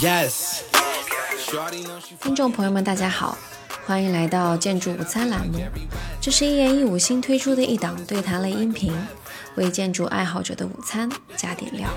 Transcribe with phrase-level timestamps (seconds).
[0.00, 0.60] Yes，
[2.20, 3.36] 听众朋友们，大家好，
[3.86, 5.60] 欢迎来到建筑午餐栏目。
[6.20, 8.94] 这是一言一五新推出的一档对谈类音频，
[9.56, 11.88] 为建筑爱好者的午餐加点料。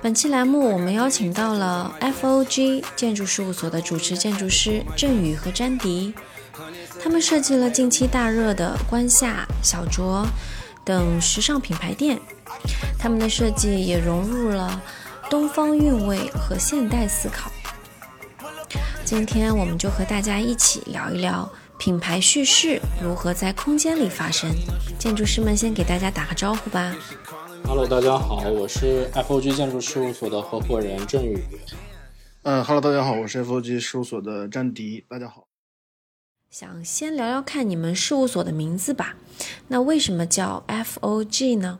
[0.00, 6.14] 本期栏目我们邀请到了 FOG 建筑事务所的主持建筑师郑宇和詹迪，
[7.02, 10.26] 他们设计了近期大热的关夏、小卓
[10.84, 12.18] 等时尚品牌店，
[12.98, 14.82] 他们的设计也融入了
[15.28, 17.50] 东方韵味和现代思考。
[19.04, 24.50] 今天我们就和大家一起聊一聊品牌叙事如何在空间里发生。
[24.98, 26.94] 建筑师们先给大家打个招呼吧。
[27.64, 31.42] Hello，大家好，我是 FOG 建筑事务所的合伙人郑宇。
[32.42, 35.04] 嗯，Hello，大家好，我是 FOG 事务所的詹迪。
[35.08, 35.49] 大家好。
[36.50, 39.16] 想先聊聊看你们事务所的名字吧。
[39.68, 41.78] 那为什么叫 FOG 呢？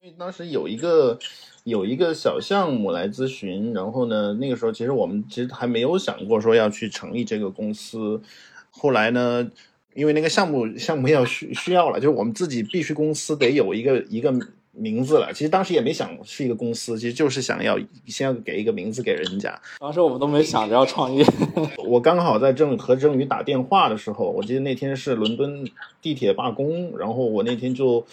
[0.00, 1.18] 因为当时有一个。
[1.64, 8.20] 有一个小项目来咨询，然后呢，那个时候其实我们其实还没有想过说要去成立这个公司。
[8.70, 9.50] 后来呢，
[9.94, 14.30] 因为那个项目项目要需需要了，就是我们自己必须公司得有一个一个。
[14.76, 19.56] 名字了，其实当时也没想是一个公司，其实就是想要先要给一个名字给人家。
[19.78, 21.24] 当时我们都没想着要创业。
[21.86, 25.64] 我刚好在郑和郑宇打电话的时候，我记得那天是伦敦
[26.02, 28.04] 地铁罢工，然后我那天就，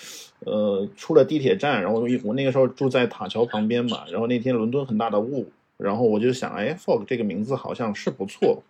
[0.45, 8.61] 呃，出了地铁站，然后我那个时候住在塔桥旁边嘛，然后那天伦敦很大的雾，然后我就想，哎，Fog 这个名字好像是不错，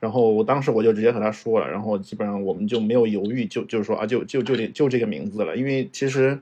[0.00, 6.40] 然后我当时我就直接和他说了，然后基本上我们就没有犹豫，就就是说啊，就就就这就这个名字了，因为其实。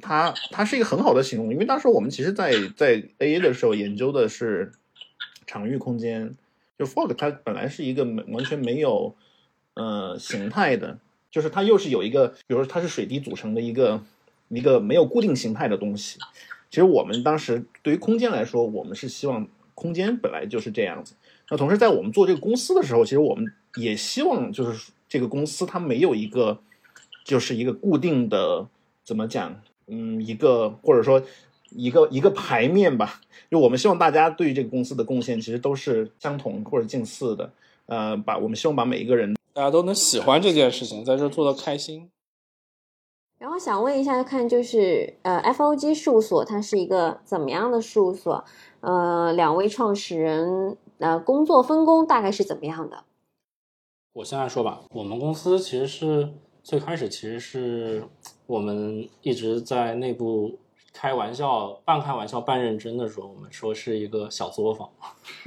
[0.00, 4.72] 它它是一个很好的形容，因为当时我们其实，在在 A A 的时候研究的是
[5.46, 6.34] 场域空间，
[6.78, 9.14] 就 fog 它本来是一个没完全没有
[9.74, 10.98] 呃形态的，
[11.30, 14.02] 就是它又是有一个，比如说它是水滴组成的一个
[14.48, 16.18] 一个没有固定形态的东西。
[16.70, 21.14] 其实我们当时对于空间来说，我们是希望空间本来就是这样子。
[21.48, 26.60] 那同时在我们做这个公司的时候，其实我们也希望就是这个公司它没有一个
[27.24, 28.68] 就是一个固定的
[29.02, 29.60] 怎么讲？
[29.90, 31.20] 嗯，一个或者说
[31.70, 33.20] 一个一个牌面吧，
[33.50, 37.52] 就我们希望大家对于这个公司的贡献其实都是相同或者近似的。
[37.86, 42.08] 呃，把我们希望把每一个人大家都能喜欢这件事情，在这做的开心。
[43.38, 48.44] 然后想问一下，看就是呃，FOG 事务所它是一个怎么样的事务所？
[48.80, 53.04] 呃，两位创始人呃工作分工大概是怎么样的？
[54.12, 58.04] 我先来说吧，我们公司其实是最开始其实是。
[58.50, 60.58] 我们一直在内部
[60.92, 64.90] 开玩笑，半开玩笑半认真的说，我们说是一个小作坊，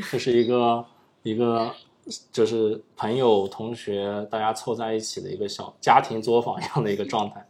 [0.09, 0.85] 这是一个
[1.21, 1.69] 一个
[2.31, 7.45] 就是朋友同学大家凑在一起的一个小家庭作坊一样的一个状态。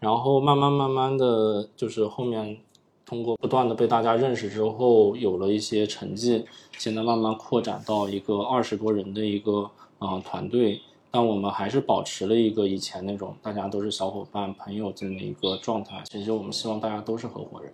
[0.00, 2.56] 然后慢慢慢慢的就是后面
[3.04, 6.46] 通过不断的被大家认识之后，有了一些成绩，
[6.78, 10.80] 现在慢慢扩展到一个二十多人的一个啊团队。
[11.10, 16.02] 但我们还是保持了一个以前那种大家都是小伙伴、朋友这么一个状态。
[16.08, 17.72] 其实我们希望大家都是合伙人。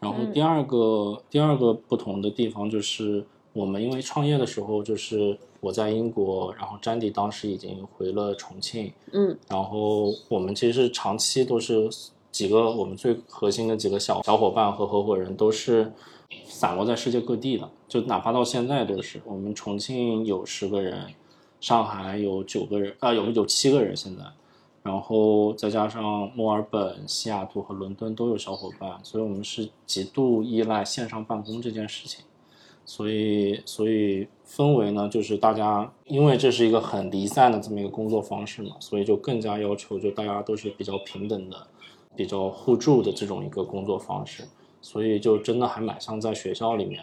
[0.00, 8.92] 然后第二个第二个不同的地方就是，我们因为创业的时候就是我在英国，然后詹迪当时已经回了重庆。
[9.12, 9.36] 嗯。
[9.48, 11.88] 然后我们其实长期都是
[12.30, 15.92] 几个我们最核心的几个小小伙伴和合伙人都是
[16.44, 19.20] 散落在世界各地的，就哪怕到现在都是。
[19.24, 21.06] 我们重庆有十个人。
[21.60, 24.22] 上海有九个人，啊，有有七个人现在，
[24.82, 32.24] 然后再加上墨尔本、西雅图和伦敦都有小伙伴，所以我们是极度依赖线上办公这件事情，
[32.86, 41.66] 所以所以氛围呢，就是大家因为这是一个很离散的这么一个工作方式嘛，所以就更加要求就大家都是比较平等的、
[42.16, 44.44] 比较互助的这种一个工作方式，
[44.80, 47.02] 所以就真的还蛮像在学校里面。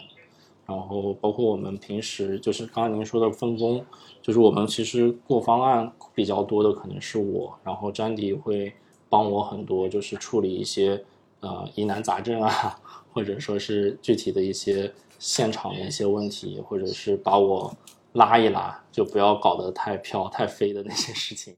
[0.66, 3.86] 然后包括我们平时就是刚刚您说的分工，
[4.22, 8.74] 就是我们其实过方案比较多的可能是我，然后詹迪会
[9.08, 11.04] 帮我很多，就是处理一些
[11.42, 12.80] 呃疑难杂症啊，
[13.14, 17.72] 或者说是具体的一些现场的一些问题，或者是把我
[18.14, 21.56] 拉一拉，就不要搞得太飘太飞的那些事情。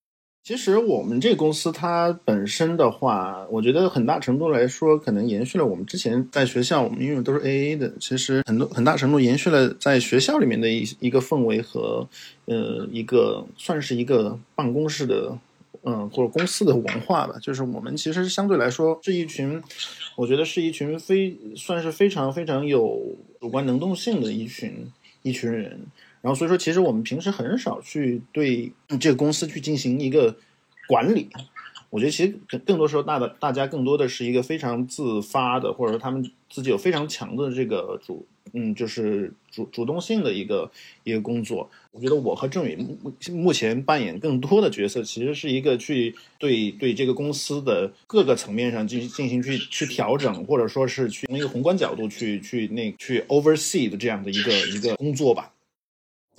[0.48, 12.08] 其实我们这个公司它本身的话，我觉得很大程度来说，可能延续了我们之前在学校，我们因为都是 A A 的，其实很多很大程度延续了在学校里面的一一个氛围和
[12.46, 15.38] 呃一个算是一个办公室的
[15.84, 17.36] 嗯或者公司的文化吧。
[17.42, 19.62] 就是我们其实相对来说是一群，
[20.16, 24.90] 我觉得是一群非算是非常非常有主观能动性的一群
[25.24, 25.78] 一群人。
[26.22, 30.36] 然后所以说，其实我们平时很少去对这个公司去进行一个
[30.88, 31.30] 管理，
[31.90, 40.70] 我觉得其实更更多时候，大的大家更多的是一个非常自发的，或者说他们自己有非常强的这个主，嗯，就是主主动性的一个
[41.04, 41.70] 一个工作。
[41.92, 55.54] 我觉得我和郑宇目目前扮演更多的角色，其实是一个去对对这个公司的各个层面上进进行去去调整，或者说是去从一个宏观角度去去那去 oversee 的这样的一个一个工作吧。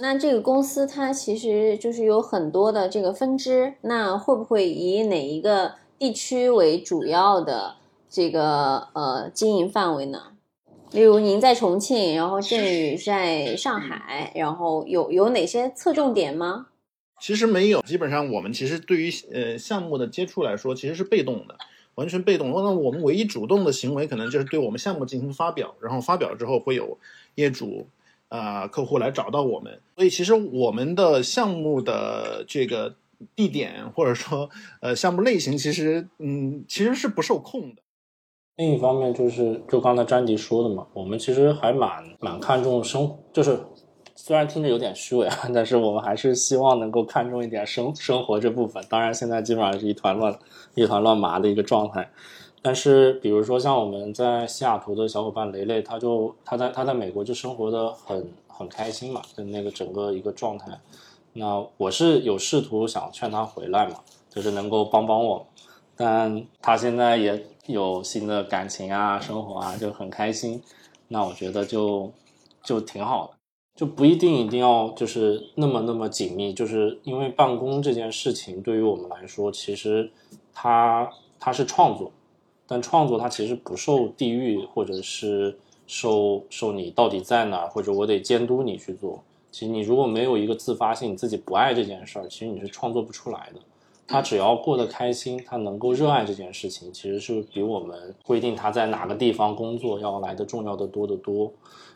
[0.01, 7.75] 那这个公司它其实就是有很多的这个分支，那会不会以哪一个地区为主要的
[8.09, 10.35] 这个呃经营范围呢？
[10.93, 16.69] 例如您在重庆，然后振宇在上海，然后有有哪些侧重点吗？
[17.21, 21.59] 其实没有，基本上我们其实对于呃项目的接触来说，其实是被动的，
[21.97, 22.53] 完全被动。
[22.53, 26.97] 那我们唯一主动的行为，可能就是对我们项目进行发表，然后发表之后会有
[27.35, 27.89] 业主
[28.29, 29.81] 啊客户来找到我们。
[29.97, 32.95] 所以其实我们的项目的这个
[33.35, 34.49] 地点或者说
[34.81, 37.83] 呃项目类型，其实嗯其实是不受控的。
[38.57, 43.57] 另一方面就是，就刚才詹迪说的嘛，我们其实还蛮蛮看重生，就是
[44.17, 48.85] 虽然听着有点虚伪啊，但是我们还是希望能够看重一点生生活这部分。
[48.89, 50.37] 当然，现在基本上是一团乱，
[50.75, 52.11] 一团乱麻的一个状态。
[52.69, 60.79] 但是，比如说像我们在西雅图的小伙伴雷雷，他就他在他在美国就生活的很很开心嘛，就那个整个一个状态。
[61.33, 63.95] 那我是有试图想劝他回来嘛，
[64.29, 65.47] 就是能够帮帮我，
[65.97, 67.43] 但他现在也。
[67.69, 70.63] 有新的感情啊，生活啊，就很开心。
[71.09, 72.11] 那我觉得就
[72.63, 73.35] 就挺好的，
[73.77, 76.55] 就不一定一定要就是那么那么紧密。
[76.55, 80.11] 就是因为办公这件事情对于我们来说，其实
[80.55, 82.11] 它它是创作，
[82.69, 89.21] 但创作它其实不受地域或者是受受你到底在哪儿，或者我得监督你去做。
[89.51, 93.61] 其实你如果没有一个自发性，你自己不爱这件事儿，其实你是创作不出来的。
[94.07, 101.53] 他只要过得开心，他能够热爱这件事情，其实是比我们规定他在哪个地方工作要来的重要的多得多。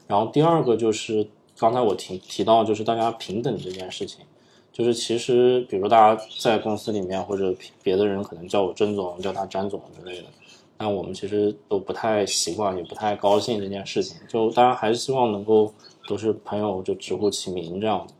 [0.06, 1.26] 然后第二个就是
[1.58, 4.24] 刚才我提提到，就是大家平等这件事情，
[4.72, 10.24] 就是其实比如大家在公司里面或者别的人可能叫我甄总，叫他詹总之类的，
[10.76, 14.16] 但我们其实都不太习惯，也不太高兴这件事情。
[14.28, 15.72] 就当然还是希望能够
[16.08, 18.14] 都是朋友，就直呼其名这样的。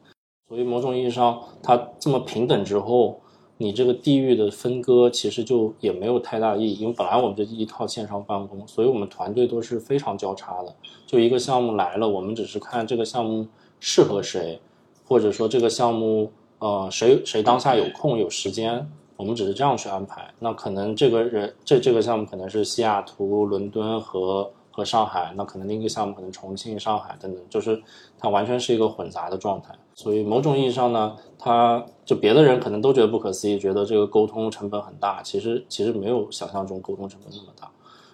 [0.49, 3.19] 所以某种意义上，他这么平等之后。
[3.59, 10.75] 你这个地域的分割其实就也没有太大意义，因为本来我们这一套线上办公，所以我们团队都是非常交叉的。
[11.07, 13.47] 就一个项目来了，我们只是看这个项目
[13.79, 14.59] 适合谁，
[15.05, 18.85] 或者说这个项目呃谁谁当下有空有时间，
[19.17, 20.33] 我们只是这样去安排。
[20.39, 27.83] 那可能这个人这这个项目可能是西雅图、伦敦和和上海，那可能另一个项目可能重庆、上海等等，就是
[28.19, 29.75] 它完全是一个混杂的状态。
[29.95, 35.23] 所以某种意义上呢，他就别的人可能都觉得不可思议，觉得这个沟通成本很大。
[35.23, 37.71] 其实其实没有想象中沟通成本那么大。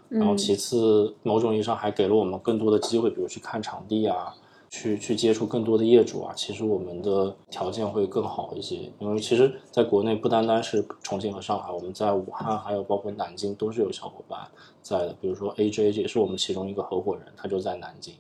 [0.09, 4.35] 然后其次，某种意义上还给了我们更多的机会，比如去看场地啊，
[4.71, 6.33] 去去接触更多的业主啊。
[6.37, 14.41] 其实我们的条件会更好一些，因为其实在国内不单单是重庆和上海，我们在武汉还有包括南京都是有小伙伴
[14.83, 15.15] 在的。
[15.21, 18.15] 比如说 AJ 也是我们其中一个合伙人，他就在南京。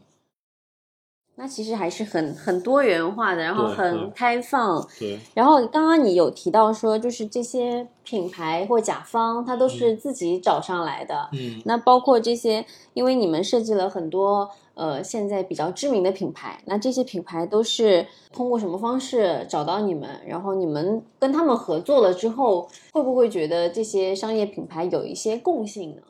[1.40, 4.84] 那其实还是很很多元化的，然后很开放。
[4.98, 5.20] 对。
[5.34, 11.28] 然后刚刚你有提到说，就是这些品牌或甲方，他都是自己找上来的。
[11.34, 11.62] 嗯。
[11.64, 20.08] 那包括这些，因为你们设计了很多呃现在比较知名的品牌，那这些品牌都是通过什么方式找到你们？
[20.26, 26.02] 然后你们跟他们合作了之后，会不会觉得这些商业品牌有一些共性呢？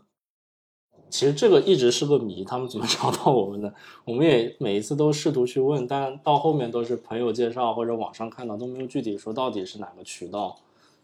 [1.11, 3.73] 其实这个一直是个谜，他们怎么找到我们的？
[4.05, 10.55] 我们也每一次都试图去问，但到后面都是朋友介绍或者网上看到，都没有具体说到底是哪个渠道，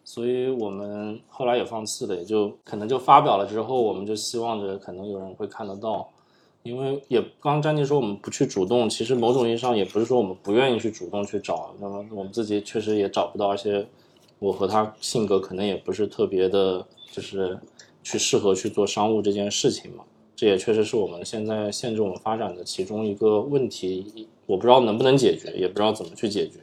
[0.04, 6.06] 所以我们后来也放弃了，也就可能就发表了之后，我们就希望着可能有人会看得到，
[6.64, 13.86] 因为也刚刚詹妮说我们不去主动，其实某种意义上也不是说我们不愿意去主动去找，那么我们自己确实也找不到，而且
[14.38, 17.56] 我和他性格可能也不是特别的，就是。
[18.06, 20.04] 去适合去做商务这件事情嘛？
[20.36, 24.28] 这也确实是我们现在限制我们发展的其中一个问题。
[24.44, 26.58] 我不知道能不能解决，也不知道怎么去解决。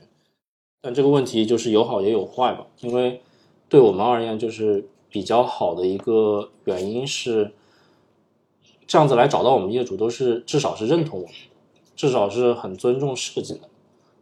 [0.84, 2.68] 但这个问题就是有好也有坏吧。
[2.82, 3.20] 因为
[3.68, 7.52] 对我们而言，就是比较好的一个原因是，
[8.92, 11.34] 这样子来找到我们业主都是至少是认同我们，
[11.96, 13.62] 至少是很尊重设计的。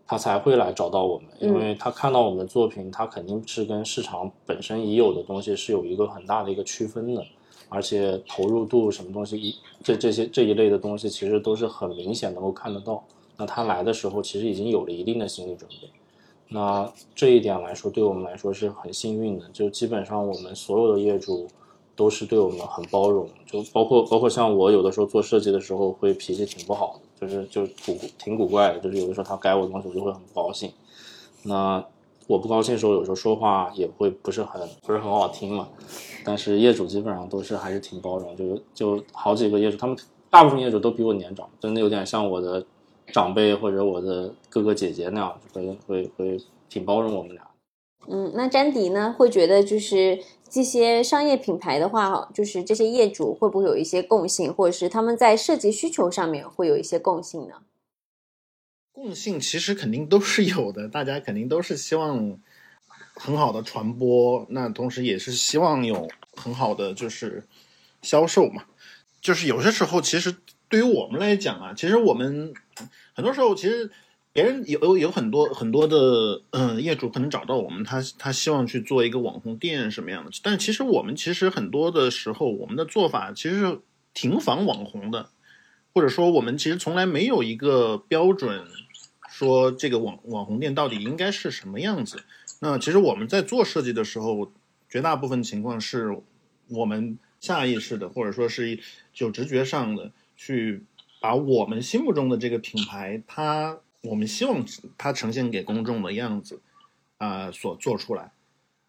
[0.06, 7.26] 他才会来找到我们，因为他看到我们的作品，他肯定是跟市场本身已有的东西是有一个很大的一个区分的，
[7.68, 13.04] 而且投入度什么东西，一这这些这一类的东西，其实都是很明显能够看得到。
[13.38, 15.90] 那他来的时候，其实已经有了一定的心理准备，
[16.48, 19.50] 那这一点来说，对我们来说是很幸运的。
[19.52, 21.48] 就基本上我们所有的业主
[22.00, 30.72] 都是对我们很包容，就包括包括像我有的时候做设计的时候会脾气挺不好的，就是就古挺古怪的，就是有的时候他改我的东西，我就会很不高兴。
[31.44, 31.84] 那
[32.28, 35.68] 我不高兴的时候，有时候说话也会不是很不是很好听嘛。
[36.24, 39.98] 但是业主基本上都是还是挺包容，就就好几个业主，他们
[40.30, 42.66] 大部分业主都比我年长，真的有点像我的。
[43.12, 46.38] 长辈或者我的哥哥姐姐那样，会会会
[46.70, 47.42] 挺包容我们俩。
[48.08, 49.16] 嗯，那詹迪呢？
[49.18, 57.56] 会觉得就是这些商业品牌的话，就是这些业主会不会有一些共性，或者是他们在设计需求上面会有一些共性呢？
[58.92, 62.40] 共性其实肯定都是有的，大家肯定都是希望
[63.14, 67.44] 很好的传播，那同时也是希望有很好的就是
[68.02, 68.66] 销售嘛。
[69.22, 70.36] 就是有些时候其实。
[70.72, 72.54] 对于我们来讲啊，其实我们
[73.16, 73.90] 很多时候，其实
[74.32, 83.80] 别人有有有很多很多的嗯业主可能找到我们，他他希望去做一个网红店什么样的，但其实我们其实很多的时候，我们的做法其实是
[84.14, 85.30] 挺仿网红的，
[85.94, 88.66] 或者说我们其实从来没有一个标准
[89.30, 92.24] 说这个网网红店到底应该是什么样子。
[92.62, 94.52] 那其实我们在做设计的时候，
[94.90, 96.18] 绝大部分情况是
[96.68, 98.80] 我们下意识的，或者说是
[99.14, 100.12] 就直觉上的。
[100.42, 100.86] 去
[101.20, 104.66] 把我们心目中的这个品牌，它我们希望
[104.98, 106.62] 它呈现给公众的样子，
[107.18, 108.32] 啊，所做出来，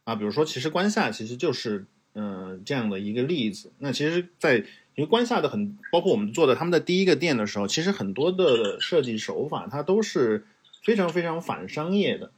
[0.04, 3.72] 啊，比如说，其实关夏其实就是嗯这样的一个例子。
[3.78, 4.58] 那其实，在
[4.94, 10.46] 因为关夏的很，包括我们做的他们的第一个店的时候，其实很多的设计手法它都是
[10.82, 12.32] 非常非常反商业的，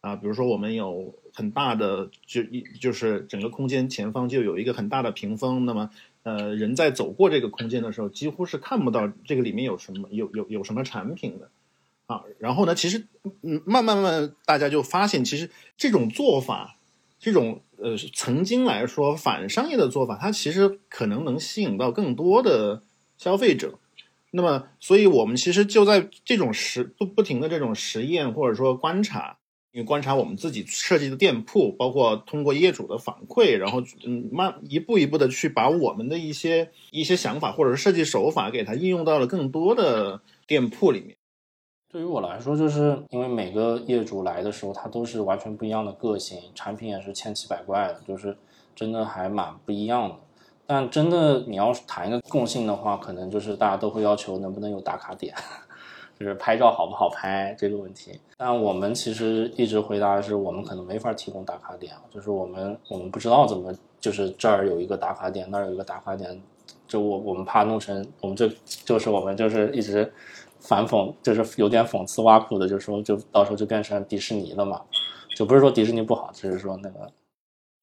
[0.00, 5.90] 啊，比如说我们有很大的就一就是整个空间前方就有一个很大的屏风，那么。
[6.26, 11.48] 呃，人在走过这个空间的时候，几乎是看不到这个里面有什么有有有什么产品的，
[12.06, 13.06] 啊，然后呢，其实
[13.42, 16.78] 嗯，慢慢慢，大家就发现，其实这种做法，
[17.18, 22.82] 这种呃，曾经来说反商业的做法，它其实可能能吸引到更多的
[23.18, 23.78] 消费者。
[24.30, 29.38] 那么，所以我们其实就在这种实不不停的这种实验或者说观察。
[29.72, 41.15] 因为观察我们自己设计的店铺，包括通过业主的反馈，然后嗯，慢一步一步的去把我们的一些一些想法或者是设计手法给它应用到了更多的店铺里面。
[41.96, 48.36] 对于我来说，就是因为每个业主来的时候，他都是完全不一样的个性，产品也是千奇百怪的，就是
[48.74, 50.14] 真的还蛮不一样的。
[50.66, 55.34] 但真的你要谈一个共性的话，可能就是大家都会要求能不能有打卡点。
[56.20, 66.38] 就是拍照好不好拍这个问题，但我们其实一直回答是我们可能没法提供打卡点，就是我们我们不知道怎么，就是这儿有一个打卡点，那儿有一个打卡点，
[66.86, 68.50] 就我我们怕弄成我们这
[68.84, 70.10] 就是我们就是一直
[70.66, 74.82] 反讽，就是有点讽刺挖苦的，就说就到时候就变成迪士尼了嘛，
[75.36, 77.10] 就不是说迪士尼不好，只是说那个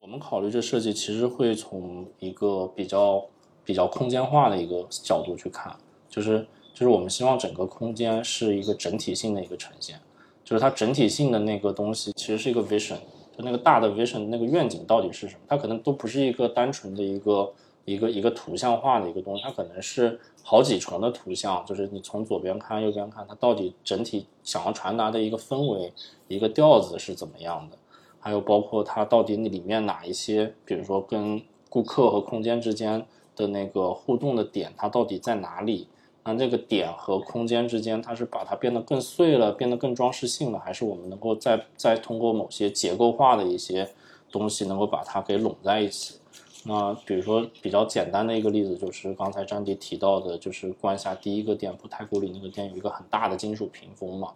[0.02, 3.26] 我们考虑这设计其实会从一个比较
[3.64, 5.76] 比较空间化的一个角度去看，
[6.10, 6.46] 就是。
[6.74, 9.96] 就是我们希望整个空间是一个整体性的一个呈现，
[10.44, 12.98] 就是它整体性的那个东西其实是一个 vision，
[13.38, 15.42] 就那个大的 vision 那个愿景到底是什么？
[15.48, 17.54] 它可能都不是一个单纯的一个
[17.86, 25.92] 一个一个图像化的一个东西，它可能是好几重的图像，就是你从左边看右边看，它到底整体想要传达的一个氛围、
[26.28, 27.78] 一个调子是怎么样的？
[28.20, 35.88] 还有包括它到底里面哪一些，比如说跟顾客和空间之间的那个互动的点，它到底在哪里？
[36.24, 43.90] 那这个点和空间之间，它是把它变得更碎了，变得更装饰性了，还是我们能够再再通过某些结构化的一些
[44.32, 46.16] 东西，能够把它给拢在一起？
[46.66, 54.34] 那比如说比较简单的一个例子，就是刚才张迪提到的，就是关下第一个店铺太古里那个店有一个很大的金属屏风嘛？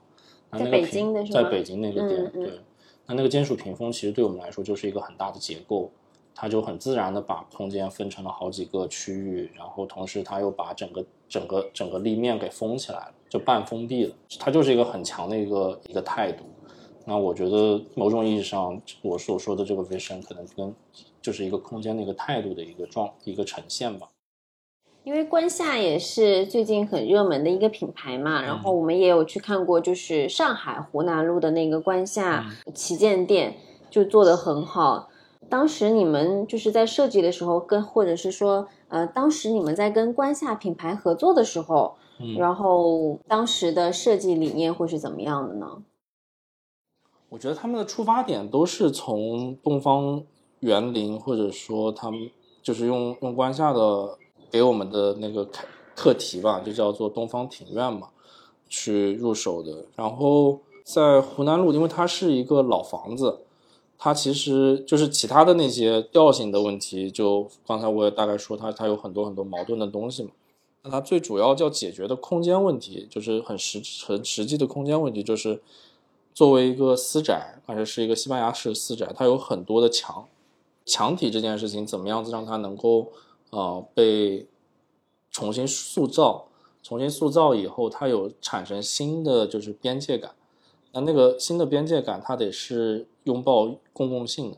[0.51, 2.59] 在北京的是在北京那个店，对。
[3.05, 5.91] 那那个金属屏风其实对我们来说就是一个很大的结构。
[6.39, 14.13] 它就很自然的把空间分成了好几个区域，然后同时它又把整个整个整个立面给封起来了，就半封闭了。
[14.37, 16.43] 它就是一个很强的一个一个态度。
[17.09, 20.75] 那我觉得某种意义上，我所说的这个 vision 可能跟
[21.21, 24.09] 就是一个空间的一个态度的一个状一个呈现吧。
[25.05, 32.45] 因为观夏也是最近很热门的一个品牌嘛，然后我们也有去看过，就是上海湖南路的那个观夏
[32.75, 33.55] 旗舰店，
[33.89, 35.07] 就做的很好。
[35.47, 41.95] 当时你们就是在设计的时候，跟或者是说，呃，当时你们在跟观夏品牌合作的时候，
[42.37, 45.83] 然后当时的设计理念会是怎么样的呢？
[47.29, 50.23] 我觉得他们的出发点都是从东方
[50.61, 52.29] 园林，或者说他们
[52.63, 54.17] 就是用用关夏的
[54.49, 55.47] 给我们的那个
[55.95, 58.09] 课题吧，就叫做东方庭院嘛，
[58.69, 59.85] 去入手的。
[59.95, 63.39] 然后在湖南路，因为它是一个老房子，
[63.97, 70.29] 它其实就是其他的那些调性的问题，就刚才我也大概说，它它有很多很多矛盾的东西嘛。
[70.83, 75.59] 那它最主要要解决的空间问题，就是很实很实际的空间问题，就是
[76.37, 80.27] 作为一个私宅，而且是一个西班牙式私宅，它有很多的墙，
[80.85, 83.11] 墙体这件事情怎么样子让它能够
[83.49, 84.45] 呃被
[85.31, 86.45] 重新塑造，
[86.83, 90.35] 重新塑造以后，它有产生新的就是边界感。
[90.91, 94.57] 那那个新的边界感，它得是拥抱公共性的，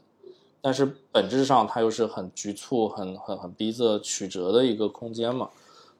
[0.59, 5.49] 但是本质上它又是很局促、很很很逼仄、曲折的一个空间嘛。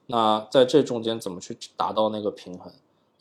[0.08, 2.70] 那在这中间怎么去达到那个平衡？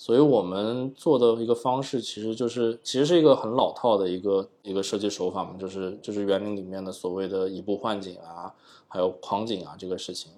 [0.01, 8.55] 所以我们做的一个方式，其实就是其实是一个很老套的一个一个设计手法嘛，就是就是园林里面的所谓的移步换景啊，
[8.87, 10.31] 还有框景啊这个事情。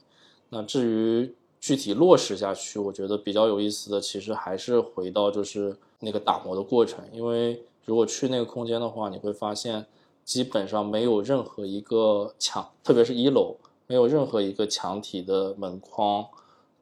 [0.48, 7.04] 那至于具体落实下去，我觉得比较有意思的，其实还是回到就是那个打磨的过程。
[7.12, 9.84] 因为如果去那个空间的话，你会发现
[10.24, 16.26] 基本上没有任何一个墙，特别是一楼，没有任何一个墙体的门框，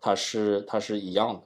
[0.01, 1.41] 它是它是一样的。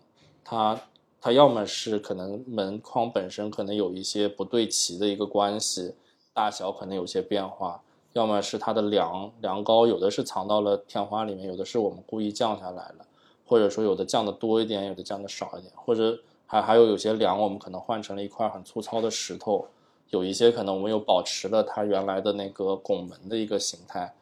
[0.45, 0.79] 它
[1.25, 5.95] 它要么是可能门框本身可能有一些不对齐的一个关系，
[6.35, 7.81] 大小可能有些变化。
[8.13, 13.07] 要么是它的梁梁高，有的是藏到了天花里面，有的是我们故意降下来了。
[13.47, 19.65] 或者说有的降的多一点，有的降的少一点，或者还还有有些梁我们可能换成了一块很粗糙的石头，
[20.11, 24.13] 有一些可能我们又保持了它原来的那个拱门的一个形态。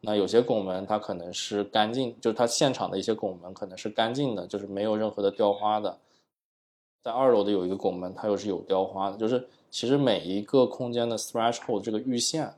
[0.00, 5.98] 那有些拱门它可能是干净，就是它现场的一些拱门可能是干净的，就是没有任何的雕花的。
[7.04, 12.52] 在二楼的有一个拱门，它又是有雕花的，就是其实每一个空间的 threshold 这个预线。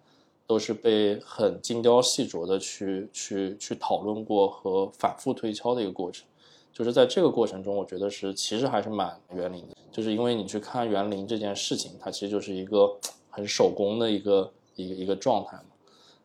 [0.48, 6.24] 都是被很精雕细琢的去去去讨论过和反复推敲的一个过程，
[6.72, 12.96] 就是在这个过程中，我觉得是其实还是蛮园林的，就是因为你去看园林这件事情，它其实就是一个
[13.28, 15.64] 很手工的一个一个一个状态嘛。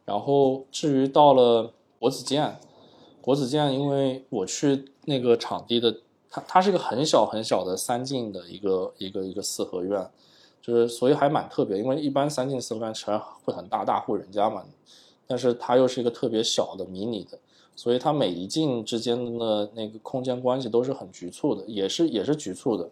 [0.06, 2.60] 然后至于到了国子监，
[3.22, 5.98] 国子监，因为我去那个场地的，
[6.32, 10.10] 它它是一个很小很小的三进的一个一个一个四合院。
[10.64, 14.64] 就是所以还蛮特别，因为一般三进四合院其实会很大大户人家嘛，
[15.26, 17.40] 但是它又是一个特别小的迷你的，
[17.76, 22.88] 所以它每一进之间的那个空间关系都是很局促的，也是也是局促的。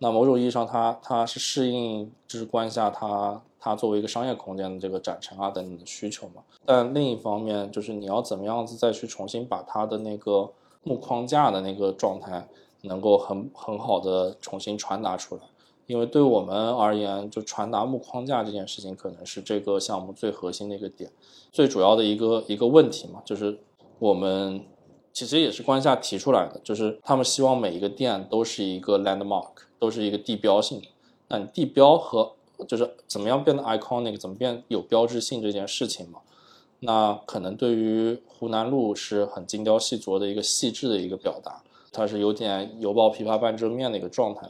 [0.00, 6.42] 那某种意义上，它它是适应就是关下它它作为一个商业空间的这个展陈啊等等的需求嘛。
[6.66, 10.50] 但另一方面，就是你要怎么样子再去重新把它的那个
[10.82, 12.46] 木框架的那个状态
[12.82, 15.42] 能够很很好的重新传达出来。
[15.86, 21.10] 因为对我们而言，就传达木框架这件事情，可能是这个项目最核心的一个点，
[21.50, 23.58] 最主要的一个一个问题嘛，就是
[23.98, 24.62] 我们
[25.14, 30.86] 其实也是关下提出来的，就是他们希望每一个店都是一个 landmark，都是一个地标性的。
[31.28, 32.32] 那你地标和
[32.66, 36.20] 就是怎么样变得 iconic，怎么变有标志性这件事情嘛，
[36.80, 41.62] 那可能对于湖南路是很精雕细琢的一个细致的一个表达，
[41.98, 44.48] 它是有点犹抱琵琶半遮面的一个状态。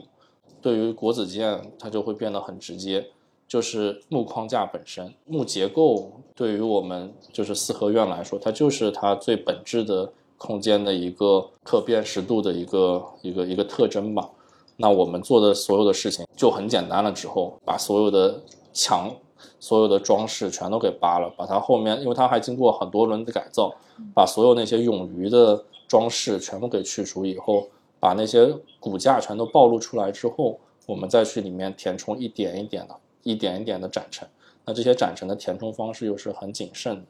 [0.61, 3.06] 对于国子监，它就会变得很直接，
[3.46, 14.28] 就是木框架本身，木结构对于我们就是四合院来说，它就是它最本质的空间的一个可辨识度的一个一个一个特征吧。
[14.76, 18.40] 那我们做的所有的事情就很简单了，之后把所有的
[18.72, 19.11] 墙、
[19.58, 23.74] 所有的装饰全都给扒了，把它后面，因为它还经过很多轮的改造，
[24.14, 27.66] 把所有那些冗余的装饰全部给去除以后。
[28.01, 34.29] 把那些骨架全都暴露出来之后，我们再去里面填充一点一点的、一点一点的展陈。
[34.64, 37.03] 那这些展陈的填充方式又是很谨慎的。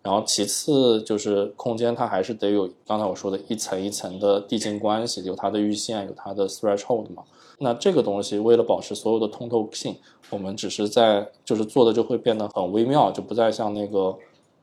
[0.00, 7.24] 然后其次就是空间，它还是得有刚才我说的一层一层的递进关系，有它的预线，有它的 threshold 嘛。
[7.58, 9.96] 那这个东西为了保持所有的通透性，
[10.30, 14.16] 我们只是在就是做的就会变得很微妙，就不再像那个。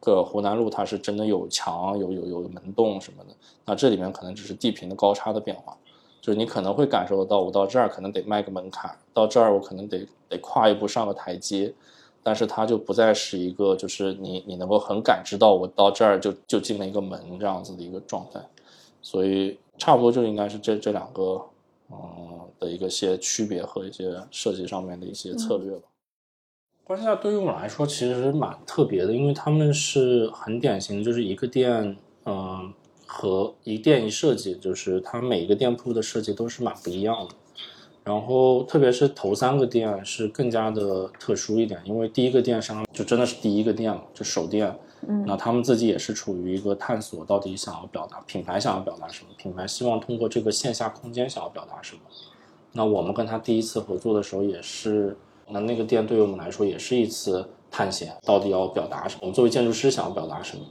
[0.06, 5.76] 个湖南路它是真的有墙有有有门洞什么的，那这里面可能只是地平的高差的变化，
[6.22, 11.74] 就是你可能会感受得到，我到这儿可能得迈个门槛，到这儿我可能得得跨一步上个台阶，
[12.22, 18.40] 但是它就不再是一个就是你你能够很感知到我到这儿就就进了一个门这样子的一个状态，
[19.02, 21.42] 所以差不多就应该是这这两个
[21.90, 21.98] 嗯
[22.60, 25.88] 的一个些区别和一些设计上面的一些策略吧。
[26.86, 32.72] 关下对于我来说其实蛮特别的，因为他们是很典型的，就是一个店，嗯，
[33.08, 37.34] 和一店一设计，就是它每一个店铺的设计都是蛮不一样的。
[38.04, 44.72] 然后特别是头三个店是更加的特殊一点，因为第一个电商就真的是第一个店了，就首店，
[45.08, 52.02] 嗯，那他们自己也是处于一个探索，到底想要表达品牌想要表达什么，品牌希望通过这个线下空间想要表达什么。
[52.74, 59.22] 那我们跟他第一次合作的时候也是，那那个店对于我们来说也是一次探险，到底要表达什么？
[59.22, 60.64] 我们作为建筑师想要表达什么？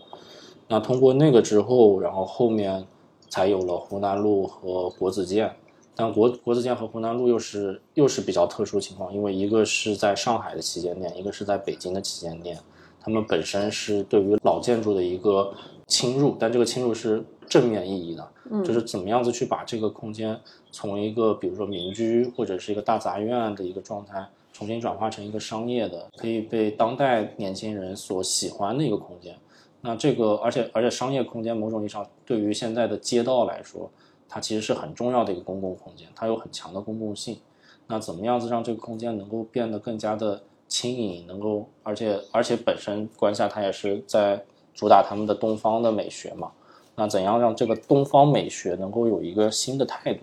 [0.68, 2.87] 那通过那个之后，然后后面
[3.28, 5.54] 才有了湖南路和国子监。
[5.96, 12.58] 但国国子监和湖南路又是又是比较特殊情况，因为一个是在上海的旗舰店，一个是在北京的旗舰店，
[13.00, 15.54] 他们本身是对于老建筑的一个
[15.87, 18.28] 侵入，但这个侵入是正面意义的，
[18.64, 20.37] 就是怎么样子去把这个空间
[20.72, 24.26] 从一个比如说民居或者是一个大杂院的一个状态，
[24.64, 29.37] 重新转化成一个商业的，可以被当代年轻人所喜欢的一个空间。
[29.83, 33.90] 那这个，而且而且商业空间某种意义上对于现在的街道来说。
[34.27, 37.38] 它其实是很重要的一个公共空间，它有很强的公共性。
[37.87, 44.42] 那怎么样子让这个空间能够变得更加的轻盈，能够而且而且本身关下它也是在
[44.74, 46.50] 主打他们的东方的美学嘛。
[46.96, 50.20] 那怎样让这个东方美学能够有一个新的态度？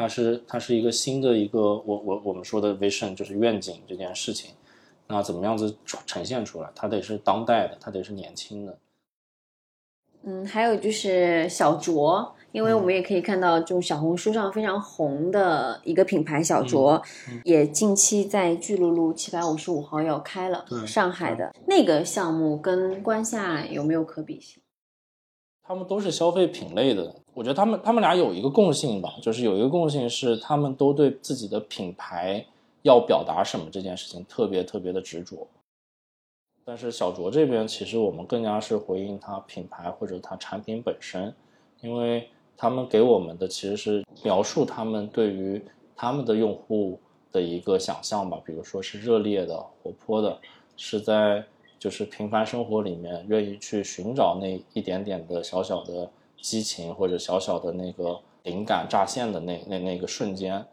[0.00, 4.54] 它是它是一个新的一个我我我们说的 vision 就是愿景这件事情。
[5.06, 6.70] 那怎么样子呈现出来？
[6.74, 8.78] 它得是当代的，它得是年轻的。
[10.22, 12.34] 嗯，还有就是小卓。
[12.52, 17.00] 因为我们也可以看到，就小红书上非常红的一个品牌小卓，
[17.44, 20.66] 也近期在巨鹿路七百五十五号要开了。
[20.84, 24.60] 上海的那个项目跟关夏有没有可比性？
[25.62, 32.44] 他们都是消费品类的，我觉得他们他们俩有一个共性吧，就是有一个共性是他们都对自己的品牌
[32.82, 35.46] 要表达什么这件事情特别特别的执着。
[36.64, 41.34] 但是小卓这边其实我们更加是回应他品牌或者他产品本身，
[41.80, 42.28] 因为。
[42.62, 45.64] 他们给我们的其实是描述他们对于
[45.96, 47.00] 他们的用户
[47.32, 50.38] 的一个想象吧，比如说是热烈的、活泼的，
[50.76, 51.42] 是在
[51.78, 60.66] 就是平凡生活里面愿意去寻找那一点点的小小的激情或者小小的那个灵感乍现的那那那个瞬间，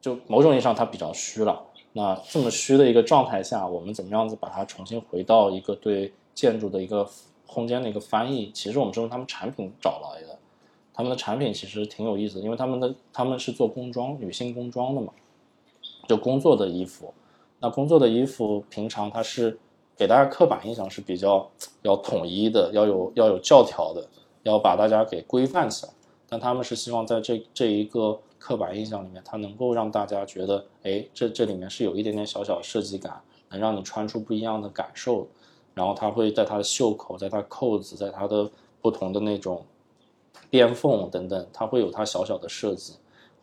[0.00, 1.66] 就某种意义上它比较虚了。
[1.92, 7.08] 那这么虚的一个状态下，我们怎么样子把它重新回到一个对建筑的一个
[7.46, 8.50] 空间的一个翻译？
[8.52, 10.38] 其实我们是用他们产品找来的。
[10.92, 15.12] 他们的产品其实挺有意思的，因为他们的他们是做工装，女性工装的嘛，
[16.08, 17.12] 就工作的衣服。
[17.60, 19.58] 那工作的衣服，平常它是
[19.96, 21.50] 给大家刻板印象是比较
[21.82, 24.06] 要统一的，要有要有教条的，
[24.42, 25.92] 要把大家给规范起来。
[26.28, 35.26] 但他们是希望在这这一个刻板印象里面，它能够让大家觉得，哎，这这里面是有一点点小小设计感，能让你穿出不一样的感受。
[35.74, 39.64] 然后它会在它的袖口，在它扣子，在它的不同的那种。
[40.48, 42.92] 边缝等等，它会有它小小的设计，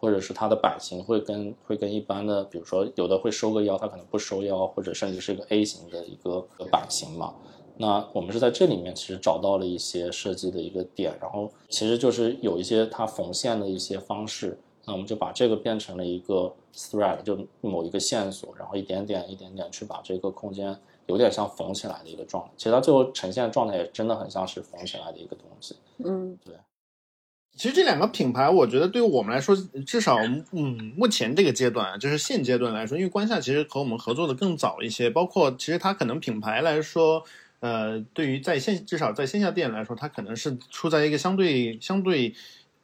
[0.03, 7.33] 或者是它的版型会跟会跟一般的，比如说有的会收个腰，它可能不收腰，或者甚至是一个 A 型的一个版型嘛。
[7.77, 22.51] 那我们是在这里面其实找到了一些设计的一个点，然后其实就是有一些它缝线的一些方式，那我们就把这个变成了一个 thread，就某一个线索，然后一点点一点点去把这个空间有点像缝起来的一个状态。
[22.57, 25.77] 其实它最后呈现的状态也真的很像是缝起来的一个东西。
[26.03, 26.53] 嗯，对。
[27.55, 30.17] 其实这两个品牌，我觉得对于我们来说，至少
[30.51, 37.23] 嗯，目前这个阶段，就是现阶段来说，因为关夏其实和我们合作的更早一些，包括其实它可能品牌来说，
[37.59, 42.33] 呃，对于在线至少在线下店来说，它可能是处在一个相对相对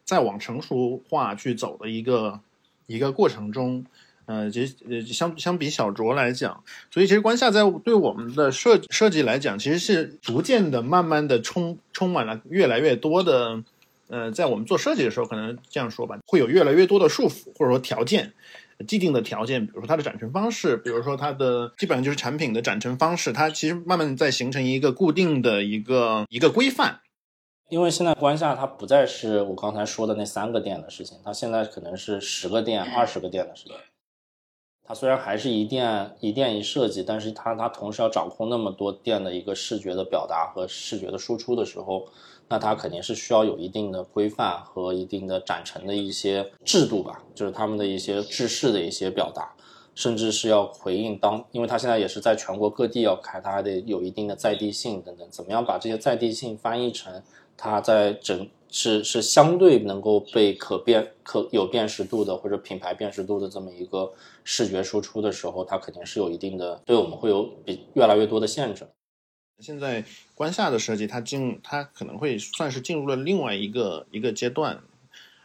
[0.05, 2.39] 再往成熟化去走的一个
[2.85, 3.83] 一个过程中，
[4.27, 13.63] 呃，其实呃相相比小卓来讲，所以其实关夏在对我们的设设计来讲，其实是逐渐的、慢慢的充充满了越来越多的。
[14.09, 18.33] 呃，在我们做设计的时候，可能这样说吧，会有越来越多的束缚或者说条件，
[18.87, 27.01] 既定的条件，比如说它的展陈方式，比如说它的基本上就是产品的展陈方式，它其实慢慢在形成一个固定的一个一个规范。
[27.69, 33.75] 因为现在关下它不再是我刚才说的那三个店的事情，它现在可能是十个店、二十个店的事情。
[34.87, 42.07] 它虽然还是一店一店一设计，但是它它同时要掌控那么多店的一个视觉的表达和视觉的输出的时候。
[42.49, 49.53] 那它肯定是需要有一定的规范和一定的展陈的一些制度吧，就是他们的一些制式的一些表达，
[49.93, 57.21] 甚至是要回应当，因为它现在也是在全国各地要开，它还得有一定的在地性等等，怎么样把这些在地性翻译成
[57.55, 64.11] 它在整是是相对能够被可辨可有辨识度的或者品牌辨识度的这么一个
[64.43, 68.87] 视觉输出的时候，它肯定是有一定的对我们会有比越来越多的限制。
[69.61, 70.03] 现在
[70.35, 74.79] 关下的设计，它进它可能会算是进入了另外一个一个阶段，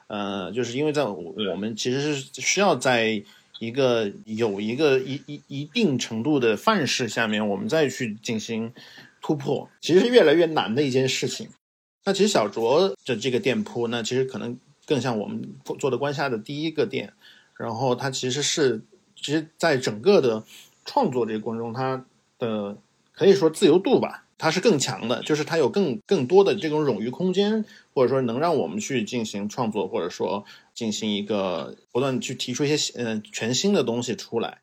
[0.07, 3.23] 呃，就是因为在我们其实是需要在
[3.59, 8.73] 一个有一个一一一定程度的范式下面，我们再去进行
[9.21, 11.49] 突破，其实越来越难的一件事情。
[12.05, 17.13] 那其实小卓的这个店铺，那其实可能更像我们做的关下的第一个店。
[17.57, 18.83] 然后它其实是，
[19.15, 20.43] 其实在整个的
[20.85, 22.05] 创作这个过程中，它
[22.39, 22.77] 的
[23.15, 34.59] 可以说自由度吧，它是更强的，就是它有更更多的这种冗余空间，或者说能让我们去进行创作，或者说进行一个不断去提出一些嗯全新的东西出来。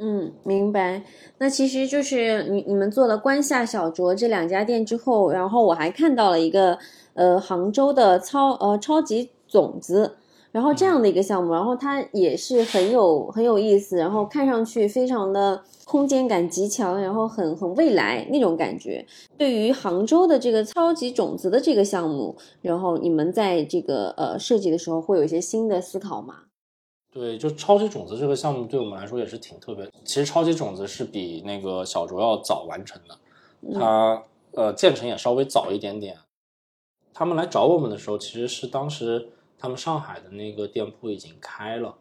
[0.00, 1.04] 嗯，明白。
[1.38, 6.78] 那其实就是你你们做了关下小酌这两家店之后，然后我还看到了一个
[7.14, 10.16] 呃杭州的超呃超级种子，
[10.52, 19.04] 然后这样的一个项目，然后它也是很有很有意思，然后看上去非常的空间感极强，然后很很未来那种感觉。
[19.38, 26.40] 对于杭州的这个超级种子的这个项目，然后你们在这个呃设计的时候会有一些新的思考吗？
[27.10, 29.90] 对，就超级种子这个项目对我们来说也是挺特别。
[30.04, 36.18] 其实超级种子是比那个小卓要早完成的，它呃建成也稍微早一点点。
[37.14, 39.28] 他们来找我们的时候，其实是当时
[39.62, 41.96] 他们上海的那个店铺已经开了，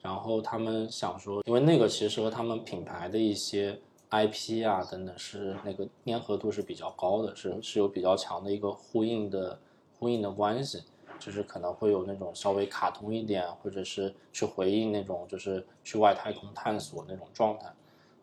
[0.00, 9.58] 然后他们想说，因为那个其实和他们品牌的一些 IP 啊等等是那个粘合度是比较高的，是是有比较强的一个呼应的
[9.98, 10.82] 呼应的关系。
[11.18, 17.70] 就是可能会有那种稍微卡通一点，或者是去回应那种就是去外太空探索那种状态。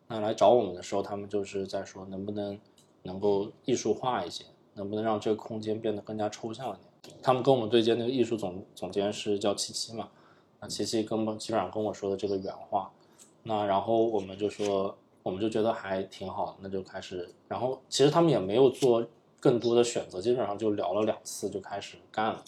[0.08, 2.60] 那来找我们的时候，他们就是在说能不能
[3.04, 6.89] 能够艺术化一些，能不能让这个空间变得更加抽象一点。
[7.22, 10.10] 他们跟我们对接那个艺术总总监是叫七七嘛，
[10.60, 12.92] 那七七根本基本上跟我说的这个原话。
[13.44, 17.34] 那然后我们就说，我们就觉得还挺好，那就开始。
[17.48, 19.06] 然后其实他们也没有做
[19.40, 22.44] 更多的选择，基本上就聊了两次就开始干了。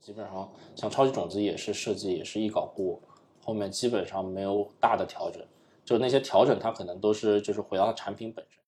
[0.00, 3.00] 基本上像超级种子也是设计也是一稿过，
[3.44, 5.40] 后面基本上没有大的调整，
[5.84, 8.60] 就那些调整它可能都是就是回到产品本身。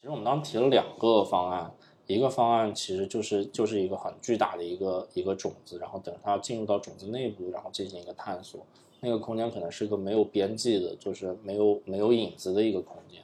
[0.00, 1.74] 其实我们当时提了两个方案，
[2.06, 8.60] 一个方案其实就是就是一个很巨大的一个一个种子，然后等它进入到种子内部，然后进行一个探索。
[9.00, 13.22] 那个空间可能是个没有边际的，就是没有没有影子的一个空间。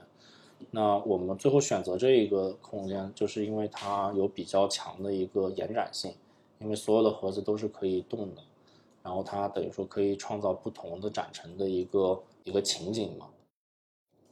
[0.71, 6.13] 那我们最后选择这一个空间，就是因为它有比较强的一个延展性。
[6.61, 8.43] 因为所有的盒子都是可以动的，
[9.01, 13.29] 然后它等于说可以创造不同的展陈的一个一个情景嘛。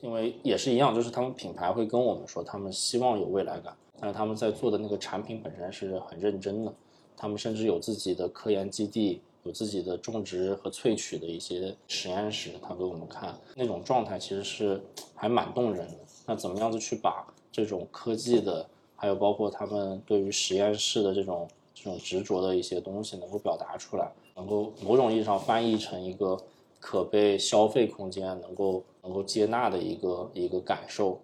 [0.00, 6.72] 因为也是一样，就是他们品牌会跟我们说，他们希望有未来感，但是他们在做的那个产品本身是很认真的，
[7.16, 14.80] 他们甚至有自己的科研基地，有自己的种植和萃取的一些实验室，他给我们看那种状态，其实是
[15.14, 15.98] 还蛮动人的。
[16.26, 21.48] 那怎么样子去把这种科技的，还有包括他们对于实验室的这种。
[21.78, 26.35] 这种执着的一些东西能够表达出来，能够某种意义上翻译成一个
[26.80, 31.20] 可被消费空间能够能够接纳的一个一个感受。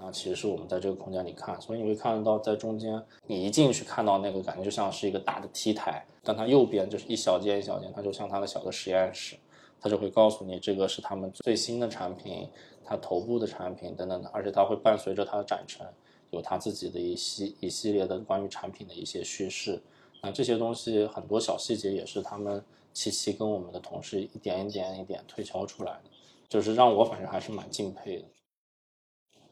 [0.00, 9.36] 那其实是我们在这个空间里看，所以你会看得到，在中间你一进去看到那个感觉就像是一个大的 T 台，但它右边就是一小间一小间，它就像它的小的实验室，
[9.80, 12.48] 它就会告诉你这个是他们最新的产品，
[12.84, 15.86] 它头部的产品等等的，而且它会伴随着它的展陈。
[16.32, 19.82] 有他自己的一系一系列的关于产品的一些叙事，
[20.22, 26.10] 那这些东西很多小细节也是他们七七跟我们的同事一点一点一点推敲出来的，
[26.48, 28.24] 就是让我反正还是蛮敬佩的。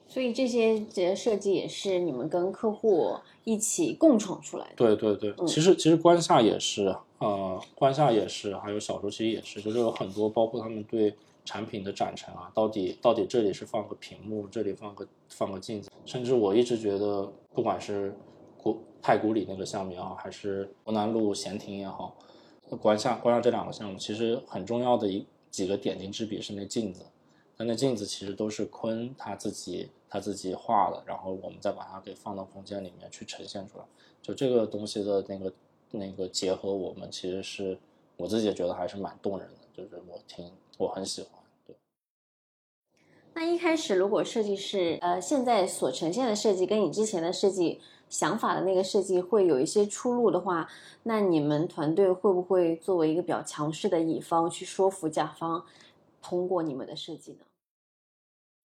[0.08, 4.72] 所以这些这些设计也是你们跟客户一起共创出来的。
[4.74, 11.14] 对对对，其实其实关夏也是，呃，关夏也是，还有小周其实也是，就是有很多包括他们对。
[11.44, 18.14] 产品的展陈啊，到底到底这里是放个屏幕，这里放个放个镜子，甚至我一直觉得，不管是
[18.58, 22.14] 古太古里那个项目也好，还是湖南路闲庭也好，
[22.78, 27.06] 关夏关夏这两个项目，其实很重要的一几个点睛之笔是那镜子，
[27.56, 33.84] 那那镜子其实都是坤他自己他自己画的，然后我们再把它给放到空间里面去呈现出来，
[34.22, 35.52] 就这个东西的那个
[35.90, 37.78] 那个结合，我们其实是
[38.16, 41.30] 我自己也觉得还是蛮动人的，就是我挺我很喜欢。
[43.34, 50.68] 那一开始，如果设计师呃现在所呈现的设计跟你之前的设计想法的那个设计会有一些出入的话，
[51.04, 55.64] 那你们团队会不会作为一个比较强势的乙方去说服甲方
[56.20, 57.38] 通过你们的设计呢？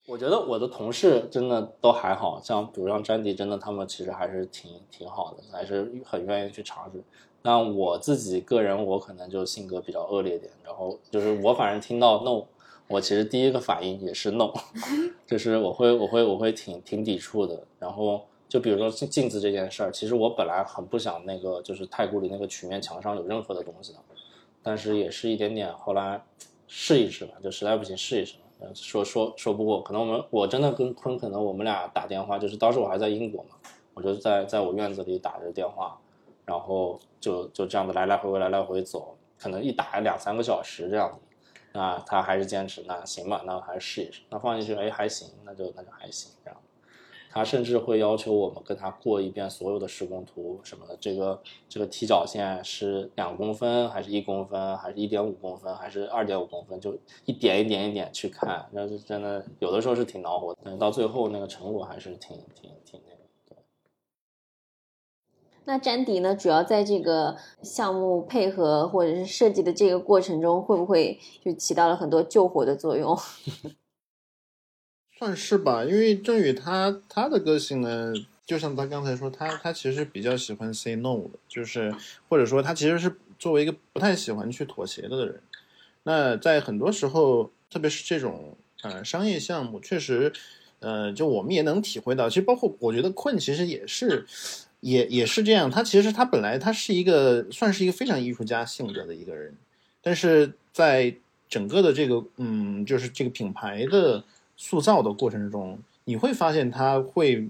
[0.05, 7.01] 我觉得我的同事真的都还好像，比如像詹迪，真的他们其实还是挺挺好的，还是很愿意去尝试。
[7.41, 12.43] 那我自己个人，我可能就性格比较恶劣点，然后就是我反正听到 no。
[12.89, 14.51] 我其实第一个反应也是 no，
[15.25, 17.63] 就是我会我会我会挺挺抵触的。
[17.79, 23.99] 然后就比如说镜镜子这件事儿，其实我本来很不想那个就是太古里那个曲面墙上有任何的东西的，
[24.61, 26.21] 但是也是一点点，后来
[26.67, 28.35] 试一试吧，就实在不行试一试。
[28.73, 33.49] 说说说不过，可能我们我真的跟坤可能我们俩打电话，就是当时我还在英国嘛，
[33.93, 35.99] 我就在在我院子里打着电话，
[36.45, 41.19] 然后就就这样子来来回回来来回走，可能一打两三个小时这样子。
[41.75, 44.21] 那他还是坚持，那行吧，那还是试一试。
[44.29, 46.31] 那放进去，哎，还行，那就那就还行。
[47.33, 63.23] 他甚至会要求我们跟他过一遍所有的施工图什么的，这个这个踢脚线是两公分还是一公分，还是一点五公分还是二点五公分，就一点一点一点去看，那是真的有的时候是挺恼火的，但到最后那个成果还是挺挺挺那个。
[63.49, 63.57] 对。
[65.65, 66.35] 那詹迪呢？
[66.35, 73.17] 主要在这个项目配合或者是设计的这个过程中，会不会就起到了很多救火的作用？
[75.23, 78.11] 算是吧，因为郑宇他他的个性呢，
[78.45, 81.95] 就像他刚才说，他他其实比较喜欢 say no 的，就是
[82.27, 85.39] 或者说他其实是作为一个不太喜欢去妥协的人。
[86.03, 90.33] 那在很多时候，特别是这种呃商业项目，确实，
[90.79, 94.25] 呃，就我们也能体会到，其实包括我觉得困其实也是
[94.81, 99.55] 也也是这样，他其实他本来他是一个算是一个非常艺术家性格的一个人，
[100.01, 101.15] 但是在
[101.47, 104.21] 整个的这个嗯，就是这个品牌的。
[104.55, 107.47] 塑造的过程中，你会发现他会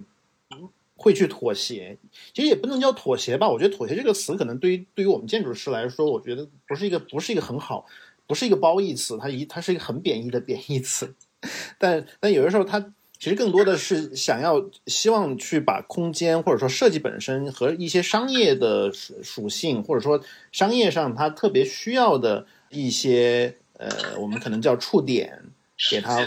[0.95, 1.97] 会去妥协，
[2.33, 3.49] 其实也不能叫妥协吧。
[3.49, 7.85] 我觉得妥协这个词可能对于对于我们建筑师来说，我觉得不是一个不是一个很好，
[8.25, 11.13] 不是一个褒义词，它一它是一个很贬义的 贬义词。
[11.77, 12.79] 但但有的时候，他
[13.19, 20.21] 其实更多的是想要希望去把空间或者说设计本身和一些商业的属性，或者说
[20.53, 25.43] 商业上它特别需要的一些呃，我们可能叫触点，
[25.91, 26.25] 给它。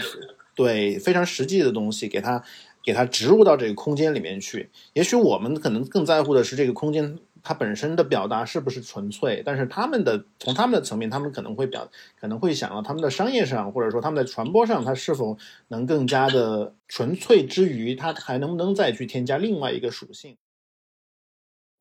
[0.57, 2.43] 对，非常实际的东西，给它
[2.83, 4.71] 给它植入到这个空间里面去。
[4.93, 11.87] 也许我们可能更在乎的是这个空间它本身的表达是不是纯粹，但是他们的从他们的层面，他们可能会表
[12.19, 20.37] 可能会想到他们的商业上，或者说他们在传播上，它是否能更加的纯粹之余，它还能不能再去添加另外一个属性？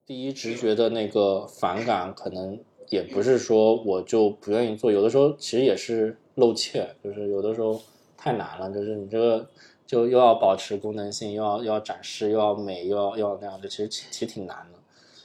[0.05, 2.61] 第一直觉的那个反感，可能
[2.91, 7.81] 也不是说我就不愿意做，有的时候其实也是露怯，就是有的时候。
[8.17, 9.49] 太难了，就是你这个
[9.87, 14.79] 就又要保持功能性，又要又要展示，又要美，又要又要那样，就其实其实挺难的。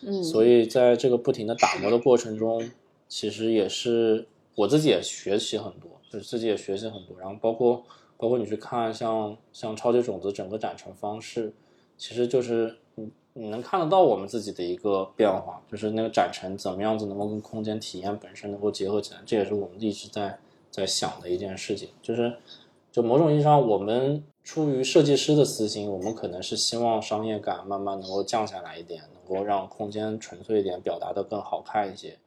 [0.03, 2.69] 嗯，所以在这个不停的打磨的过程中，
[3.07, 7.19] 其实也是我自己也学习很多，就是自己也学习很多。
[7.19, 7.83] 然后包括
[8.17, 11.53] 包括你去看像像超级种子整个展陈方式，
[11.97, 20.37] 其实就是你你能看得到我们自己的一个变化，就是那个展陈怎么样子能够跟空间体验本身能够结合起来，这也是我们一直在
[20.69, 22.33] 在想的一件事情，就是。
[22.91, 32.17] 就某种意义上，我们出于设计师的私心，我们可能是希望商业感慢慢能够降下来一点，能够让空间纯粹一点，表达的更好看一些。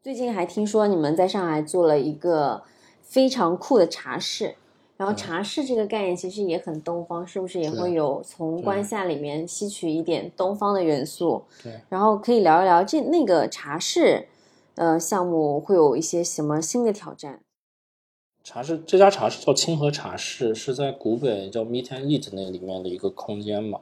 [0.00, 2.62] 最近还听说你们在上海做了一个
[3.02, 4.54] 非常酷的茶室，
[4.96, 11.42] 然后茶室这个概念其实也很东方，是不是也会有从关下里面吸取一点东方的元素？
[11.64, 11.80] 对。
[11.88, 14.28] 然后可以聊一聊这那个茶室，
[14.76, 17.40] 呃，项目会有一些什么新的挑战？
[18.48, 23.78] 茶室这家茶室叫清河茶室，是在古北叫 Meet and Eat 那里面的一个空间嘛。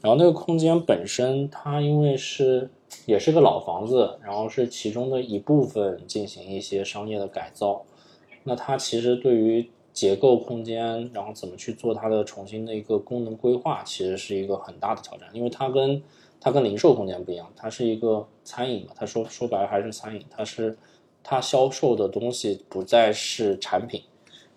[0.00, 2.70] 然后那个空间本身，它因为是
[3.06, 7.84] 也是个老房子，然后是其中的一部分进行一些商业的改造。
[8.44, 15.28] 那它其实对于结构空间，然后怎么去做它的重新的一个功能规划，其实是一个很大的挑战。
[15.32, 16.00] 因为它跟
[16.40, 18.92] 它跟零售空间不一样，它是一个餐饮嘛。
[18.94, 20.78] 它说说白了还是餐饮，它是。
[21.24, 24.02] 它销售的东西不再是产品，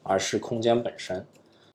[0.04, 1.26] 而是空间本身。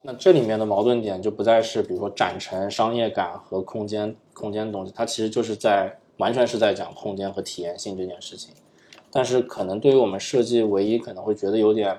[0.02, 8.52] 那这里面的矛盾点就不再是，比如说展陈、商业感和空间空间的东西，它其实就是在完全是在讲空间和体验性这件事情。
[9.10, 11.98] 但是可能对于我们设计，唯一可能会觉得有点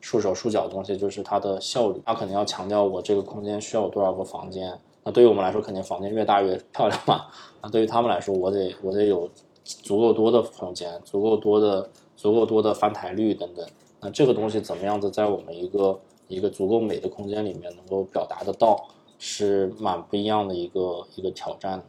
[0.00, 2.00] 束手束脚的东西，就是它的效率。
[2.06, 4.78] 它可能要强调我这个空间需要有多少个房间。
[5.02, 7.26] 那对于我们来说，肯定房间越大越漂亮嘛。
[7.60, 9.28] 那对于他们来说，我得我得有
[9.64, 11.90] 足够多的空间，足够多的。
[12.20, 13.66] 足够多的翻台率等等，
[13.98, 21.82] 那这个东西怎么样子在我们一个一个足够美的空间里面能够表达得到，是蛮不一样的一个一个挑战。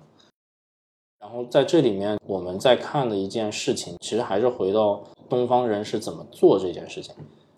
[1.20, 7.14] 然后在这里面，我们在看的一件事情，其实还是回到东方人是怎么做这件事情，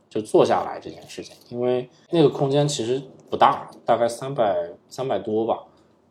[0.10, 1.36] 就坐下来这件事情。
[1.50, 3.00] 因为那个空间其实
[3.30, 5.64] 不大，大概三百三百多吧，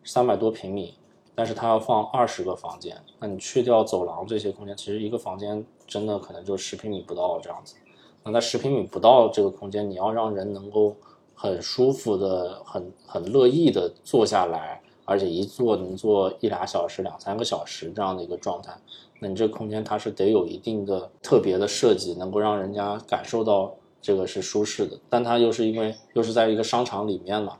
[0.04, 0.94] 三百多平米。
[1.34, 7.76] 但是它要放二十个房间，那你去掉走廊这些空间，其实一个房间真的可能就十平米不到这样子。
[8.22, 10.94] 那在十平米不到这个空间，你要让人能够
[11.34, 18.76] 很舒服的、很很乐意的坐下来，而且一坐能坐一俩小时、两三个小时这样的一个状态，
[19.20, 24.98] 那你这空间它是得有一定的特别的设计，能够让人家感受到这个是舒适的。
[25.08, 27.58] 但它又是因为又是在一个商场里面了。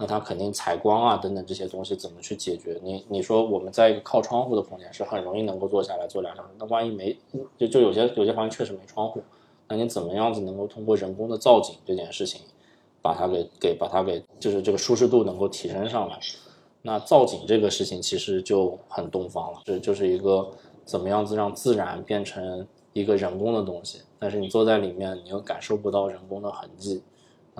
[0.00, 2.80] 那它肯定采光啊等等这些东西怎么去解决？
[2.82, 7.14] 你你说我们在一个靠窗户的空间是很容易能够坐下来做两小时，那万一没
[7.58, 9.22] 就就有些有些房间确实没窗户，
[9.68, 12.40] 那你怎么样子能够通过人工的造景这件事情，
[13.02, 16.18] 把它给给把它给就是这个舒适度能够提升上来？
[16.80, 20.50] 那造景这个事情其实就很东方了，这就是一个
[20.86, 27.02] 怎么样子让自然变成一个人工的东西，但是你坐在里面你又感受不到人工的痕迹。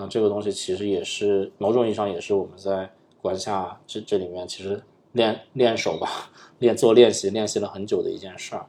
[0.01, 2.89] 那这个东西其实也是某种意义上也是我们在
[3.21, 4.81] 关下这这里面其实
[5.11, 8.65] 练练手吧，练做练习练习了很久的一件事儿。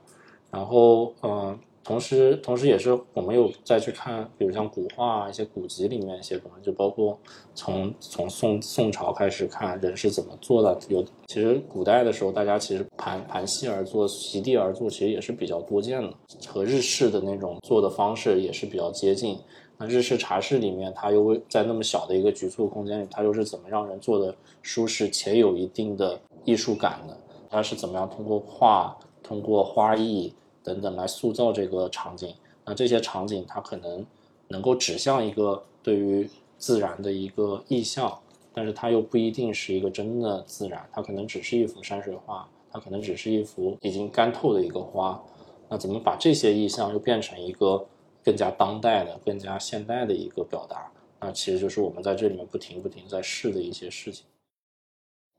[0.50, 7.18] 然后嗯，同时同时也是我们有再去看，比如像古画一些古籍里面一些东西，就包括
[7.54, 10.78] 从从宋宋朝开始看人是怎么做的。
[10.90, 16.12] 有其实古代的时候，大家其实盘盘膝而坐、席地而坐，其实也是比较多见的，
[16.46, 19.38] 和日式的那种做的方式也是比较接近。
[19.86, 27.16] 日式茶室里面，它又在那么小的一个局促空间里，它又是怎么让人坐的舒适且有一定的艺术感的？
[27.50, 32.34] 它是怎么样通过画、通过花艺等等来塑造这个场景？
[32.64, 34.04] 那这些场景它可能
[34.48, 36.28] 能够指向一个对于
[36.58, 38.18] 自然的一个意象，
[38.52, 45.22] 但是它又不一定是一个真的自然，它可能只是一幅山水画，它可能只是一幅已经干透的一个花。
[45.68, 47.86] 那怎么把这些意象又变成一个？
[48.24, 54.24] 更加当代的、更加现代的一个表达，那其实就是我们在这里面不停不停在试的一些事情。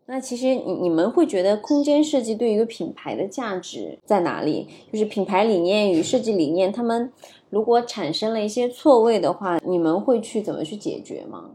[0.06, 4.68] 那其实你你们会觉得空间设计对于一个品牌的价值在哪里？
[4.92, 7.10] 就是品牌理念与设计理念，他们
[7.50, 11.52] 如果产生了一些错位的话，你们会去怎么去解决吗？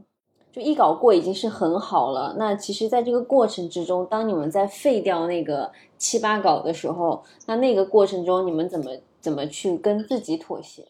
[0.51, 10.87] 就一稿过已经是很好了，那其实在这个过程之中，当你们在废掉那个七八稿的时候，那那个过程中你们怎么怎么去跟自己妥协？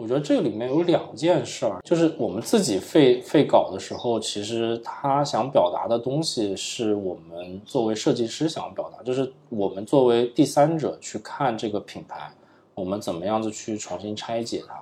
[0.00, 12.32] 我觉得这里面有两件事儿，就是我们自己废废稿的时候，其实他想表达的东西是我们作为设计师想表达，就是我们作为第三者去看这个品牌，
[12.74, 14.74] 我们怎么样子去重新拆解它。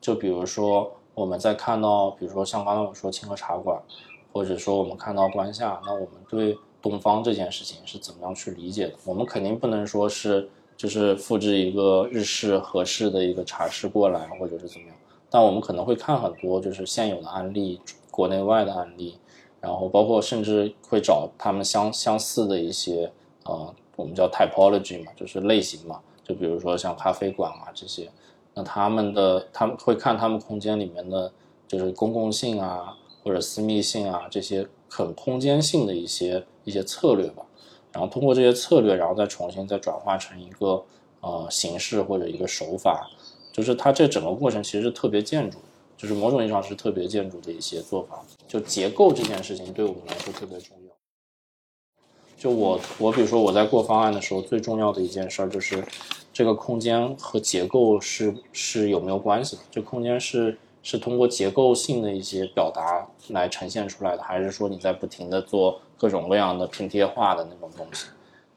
[0.00, 3.80] 就比如说我们在看到，比如说像刚才我说清河茶馆，
[4.32, 8.94] 或者说我们看到关下，那我们对东方这件事情是怎么样去理解的？
[9.04, 10.48] 我们肯定不能说是。
[10.76, 14.96] 就是复制一个日式合适的一个茶室过来，或者是怎么样？
[15.30, 19.18] 但我们可能会看很多就是现有的案例，国内外的案例，
[19.60, 23.10] 然后包括甚至会找他们相相似的一些
[23.44, 26.00] 呃，我们叫 typology 嘛，就是类型嘛。
[26.22, 28.10] 就比如说像咖啡馆啊这些，
[28.54, 31.30] 那他们的他们会看他们空间里面的，
[31.68, 37.43] 就是公共性啊或者私密性啊这些很空间性的一些一些策略吧。
[37.94, 40.84] 然后通过这些策略，然后再重新再转化成一个
[41.20, 43.08] 呃形式或者一个手法，
[43.52, 45.58] 就是它这整个过程其实是特别建筑，
[45.96, 48.20] 就是某种意义上是特别建筑的一些做法。
[48.48, 50.92] 就结构这件事情对我们来说特别重要。
[52.36, 55.82] 就我我比如说我在过方案的时候，最重要的一件事儿就是
[56.32, 59.62] 这个空间和结构是是有没有关系的？
[59.70, 65.80] 这空间是是通过结构性的一些表达来呈现出来的，还是说你在不停的做？
[65.96, 68.08] 各种各样的拼贴画的那种东西，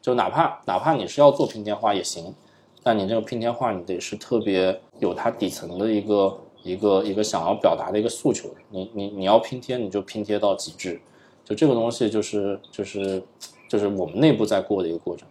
[0.01, 2.33] 就哪怕哪怕你是要做拼贴画也行，
[2.83, 8.49] 但你这个拼贴画你得是特别有它底层的一个一个一个想要表达的一个诉求。
[8.69, 10.99] 你你你要拼贴你就拼贴到极致，
[11.45, 13.23] 就这个东西就是就是
[13.69, 15.25] 就是我们内部在过的一个过程。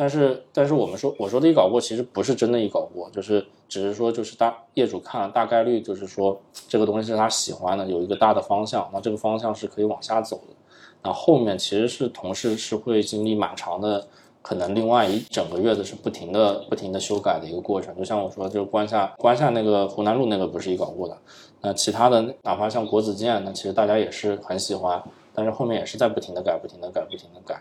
[0.00, 10.54] 但是但是我们说我说的一稿过其实不是真的一稿过，就是只是说就是大业主看了大概率就是说这个东西是他喜欢的，有一个大的方向，那这个方向是可以往下走的。
[11.02, 14.08] 那后面其实是同事是会经历蛮长的，
[14.40, 17.94] 可能另外一整个月的是不停的不停的修改的一个过程。
[17.94, 21.18] 就像我说，就关下关下那个湖南路那个不是一稿过的，
[21.60, 25.02] 那其他的哪怕像国子监，那其实大家也是很喜欢，
[25.34, 27.60] 但是后面也是在不停的改，不停的改，不停的改。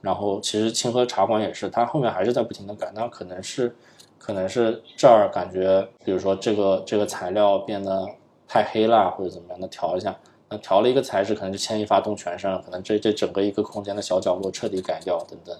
[0.00, 2.90] 然后其实清河茶馆也是，它后面还是在不停的改。
[2.94, 3.74] 那可能是
[4.18, 8.06] 可能是这儿感觉，比如说这个这个材料变得
[8.46, 10.16] 太黑了，或者怎么样，那调一下。
[10.50, 12.50] 那调了一个材质，可能就牵一发动全身。
[12.62, 15.54] 可能这这整个一个空间的小角落彻底改掉等等。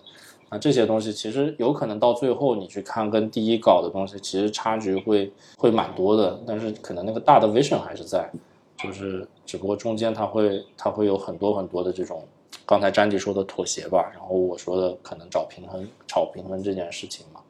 [0.51, 6.41] 那这些东西其实有可能到最后你去看，跟第一稿的东西其实差距会会蛮多的。
[6.47, 8.31] 但是可能那个大的 vision 还是在，
[8.79, 12.25] 就是只不过中间它会它会有很多很多的这种，
[12.65, 17.41] 刚才詹迪说的妥协吧，然后我说的可能找平衡、找平衡这件事情嘛，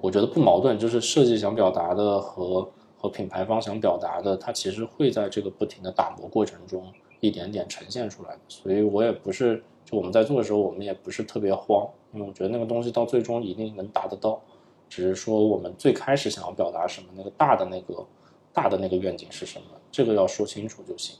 [0.00, 2.68] 我觉得不矛盾，就是设计想表达的和。
[3.00, 8.36] 和品牌方想表达的，它其实会在这个不停的打磨过程中一点点呈现出来。
[8.48, 14.42] 所以我也不是，就我们在做的时候，我们也不是特别慌，因为我觉得那个东西到最终一定能达得到，
[14.88, 18.04] 只是说我们最开始想要表达什么，那个大的那个
[18.52, 21.16] 大的那个愿景是什么，这个要说清楚就行。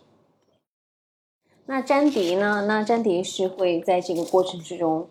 [1.70, 2.64] 那詹迪呢？
[2.66, 5.06] 那詹迪是会在这个过程之中，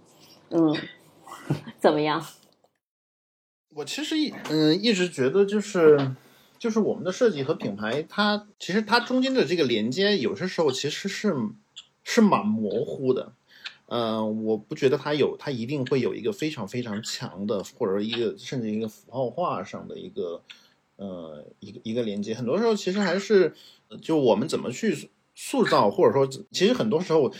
[0.49, 0.75] 嗯，
[1.79, 2.25] 怎么样？
[3.75, 6.15] 我其实一嗯一直觉得就是
[6.57, 11.31] 就是我们的设计和品牌，它其实它中间的这个连接，有些时候其实是
[12.03, 13.33] 是蛮模糊的。
[13.85, 20.41] 嗯，我不觉得它有，它一定会有一个非常非常强的，或者一个甚至一个符号化上的一个
[20.95, 22.33] 呃一个一个连接。
[22.33, 23.53] 很多时候其实还是
[24.01, 27.31] 就我们怎么去塑造，或者说其实很多时候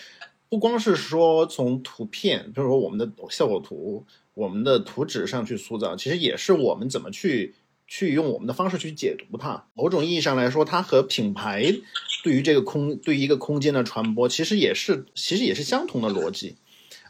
[0.48, 4.06] 不光是说从图片，比如说我们的效果图。
[4.38, 7.56] 我们的图纸上去塑造，其实也是我们怎么去
[7.88, 9.66] 去用我们的方式去解读它。
[9.74, 11.74] 某种意义上来说，它和品牌
[12.24, 16.56] 对于这个空对于一个空间的传播，其实也是其实也是相同的逻辑。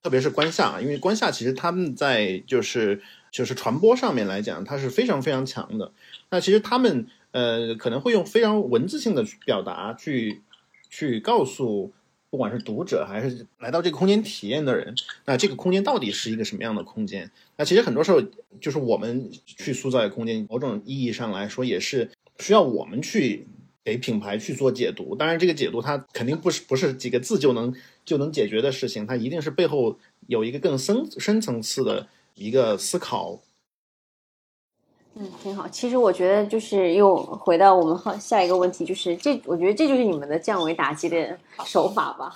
[0.02, 5.92] 特别是观夏，因为观夏其实他们在就是就是传播上面来讲，它是非常非常强的。
[6.30, 10.44] 那其实他们呃可能会用非常文字性的表达去
[10.90, 11.94] 去告诉。
[12.30, 17.32] 不管是读者还是来到这个空间体验的人，那这个空间到底是一个什么样的空间？
[17.56, 18.22] 那其实很多时候
[18.60, 23.48] 就是我们去塑造一个空间，某种意义上来说也是需要我们去
[23.86, 25.16] 给品牌去做解读。
[25.16, 27.74] 当然，这个解读它肯定不是不是几个字就能
[28.04, 33.40] 就能解决的事情，它一定是背后有一个更深深层次的一个思考。
[35.20, 35.68] 嗯，挺好。
[35.70, 42.36] 其实我觉得，就是又回到我们好下一个问题，就是这，我觉得这就是你们的降维打击的手法吧。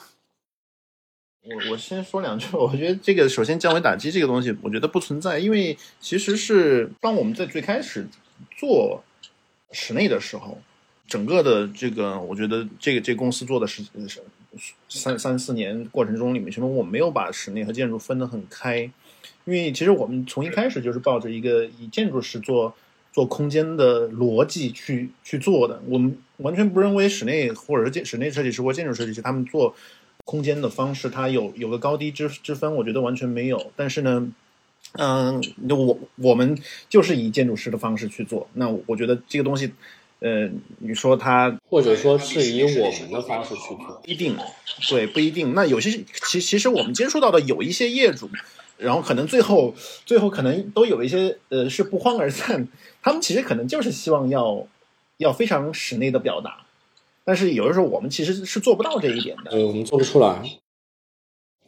[1.43, 8.07] 我我先说两句，我觉得这个首先降维打击这个东西，我觉得不存在，因为其实是当我们在最开始
[8.57, 9.03] 做
[9.71, 10.57] 室内的时候，
[11.07, 14.21] 整个的这个，我觉得这个这公司做的是是
[14.89, 18.89] 三三四年过程中里面，其实我没有把室内和建筑分得很开。
[19.45, 22.75] 因为其实我们从一开始就是抱着一个以建筑师做
[23.11, 29.75] 做空间的逻辑去去做的，我们完全不认为室内或者是建室内设计师或建筑设计师他们做
[30.23, 33.71] 空间的方式，它有有个高低之之分，我觉得完全没有。
[33.75, 34.31] 但是呢，
[34.93, 39.73] 嗯，我我们就是以建筑师的方式去做，那我觉得这个东西，
[40.19, 44.37] 呃，你说他或者说是以我们的方式去做，不一定，
[44.89, 45.53] 对，不一定。
[45.53, 48.29] 那有些其其实我们接触到的有一些业主。
[48.81, 49.73] 然后可能最后，
[50.05, 52.67] 最后可能都有一些呃是不欢而散。
[53.03, 54.65] 他们其实可能就是希望要
[55.17, 56.65] 要非常室内的表达，
[57.23, 59.51] 但是有的时候我们其实是做不到这一点的。
[59.51, 60.41] 对，我们做不出来。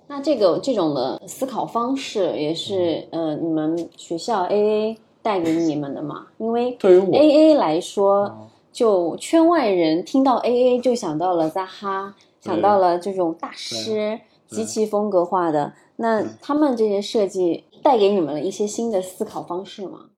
[0.07, 6.27] 那这个这种的思考方式也是呃你们学校 AA 带给你们的嘛？
[6.37, 15.73] 因为对于我 AA 来说，就圈外人听到 AA 就想到了扎哈，想到了这种大师极其风格化的。
[15.97, 20.09] 那他们这些设计带给你们了一些新的思考方式吗？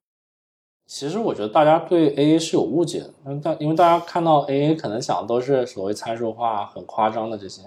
[0.87, 3.11] 其实我觉得大家对 AA 是有误解的，
[3.43, 7.63] 但因为大家看到 AA 可能想的都是所谓参数化、很夸张的这些。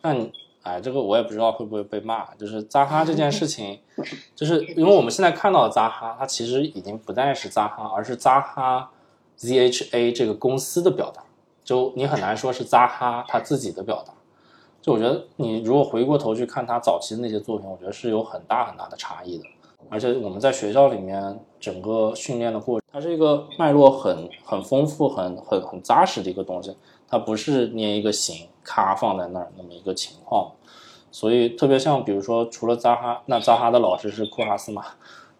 [0.00, 0.30] 但
[0.62, 2.34] 哎，这个我也不知道会不会被骂。
[2.36, 3.78] 就是扎哈这件事情，
[4.34, 8.90] 就是因为我们现在看到的扎哈，它其实已经不再是扎哈，而是扎哈
[9.38, 11.22] ZHA 这个公司的表达。
[11.62, 14.14] 就你很难说是扎哈他自己的表达。
[14.84, 19.44] 就我觉得，你如果回过头去看他早期的那些作品，我觉得是有很大很大的差异的。
[19.88, 26.76] 而且我们在学校里面整个训练的过程，它是一个脉络很很丰富、很很很扎实的一个东西。
[27.08, 30.52] 它不是捏一个形，咔放在那儿那么一个情况。
[31.10, 34.84] 所以特别像比如说，除了扎哈，那扎哈的老师是库哈斯嘛？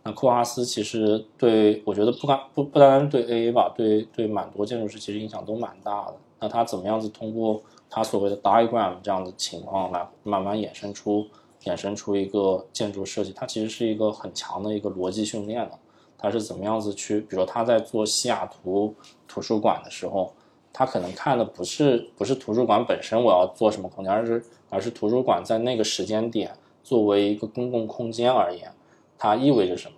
[0.04, 6.14] 那库哈斯其实对我觉得不干不不单单对 AA 吧，对对蛮多建筑师其实影响都蛮大的。
[6.40, 7.60] 那他怎么样子通过？
[7.94, 11.28] 它所谓的 diagram 这样的情况来慢慢衍生出
[11.62, 15.78] 衍生出一个建筑设计，它其实是一个很强的一个逻辑训练的。
[16.18, 18.92] 它是怎么样子去，比如说他在做西雅图
[19.28, 20.32] 图书馆的时候，
[20.72, 26.50] 他可能看的不是不是图书馆本身我要做什么空间，而是而是图书馆在那个时间点
[26.82, 28.72] 作为一个公共空间而言，
[29.16, 29.94] 它意味着什么？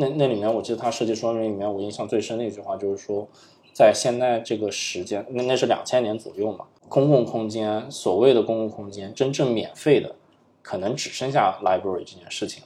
[0.00, 3.28] 那那里面我记得他设计说明里面我印象最深的一句话就是说，
[3.72, 6.66] 在现在这个时间，那那是两千年左右嘛。
[6.90, 10.12] 公共空间，所谓的公共空间，真正免费的，
[10.60, 12.64] 可能只剩下 library 这件事情。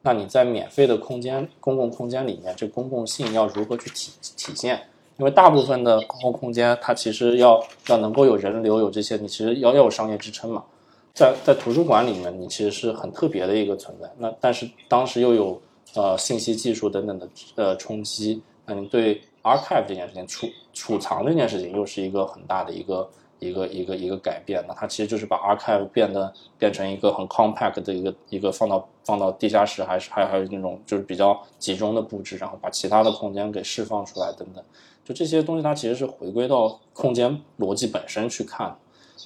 [0.00, 4.80] 那你在免费的空间、公共空间里面，这公共性要如何去体体现？
[5.18, 10.64] 因为大部分的公共空间，它其实要要能够有人流，有这些，你其实要要有商业支撑嘛。
[11.12, 14.10] 在在图书馆里面，你其实是很特别的一个存在。
[14.16, 15.60] 那但是当时又有
[15.94, 23.06] 呃信息技术等等的呃冲击，那你对 archive 这件事情储储藏这件事情，又是一个很大的一个。
[23.38, 34.64] 一个一个一个改变，那它其实就是把 archive 变得变成一个很 compact 的一个一个放到放到地下室，还是还还有那种就是比较集中的布置，然后把其他的空间给释放出来等等，
[35.04, 38.76] 就这些东西它其实是回归到空间逻辑本身去看。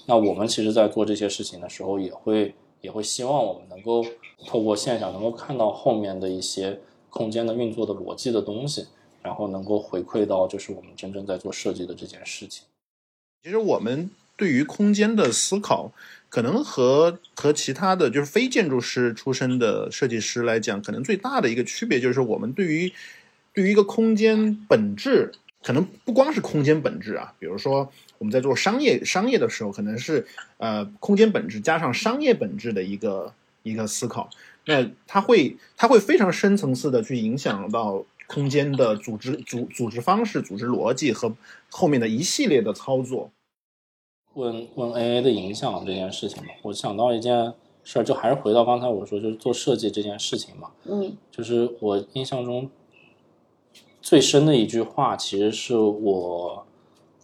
[0.06, 4.04] 那我们其实，在做这些事情的时候，也会也会希望我们能够
[4.46, 6.80] 透过现象，能够看到后面的一些
[7.10, 8.86] 空间的运作的逻辑的东西，
[9.22, 12.64] 然后能够回馈到就是我们真正在做设计的这件事情。
[13.42, 15.92] 其实我们对于空间的思考，
[16.28, 22.92] 可能和和其他的就是非建筑师出身的设计师来讲，可能最大的一个区别就是我们对于
[23.54, 25.32] 对于一个空间本质，
[25.62, 30.26] 可能不光是空间本质啊，比如说我们在做商业商业的时候，可能是
[30.58, 33.32] 呃空间本质加上商业本质的一个
[33.62, 34.28] 一个思考，
[34.66, 41.34] 那它会它会非常深层次的去影响到空间的组织组组织方式、组织逻辑和
[41.68, 43.30] 后面的一系列的操作。
[44.34, 47.52] 问问 AA 的影响这件事情嘛，我想到一件
[47.82, 52.70] 事儿，就还是回到刚才我说，就是做设计这件事情嘛，嗯就是我印象中
[54.00, 56.64] 最深的一句话，其实是我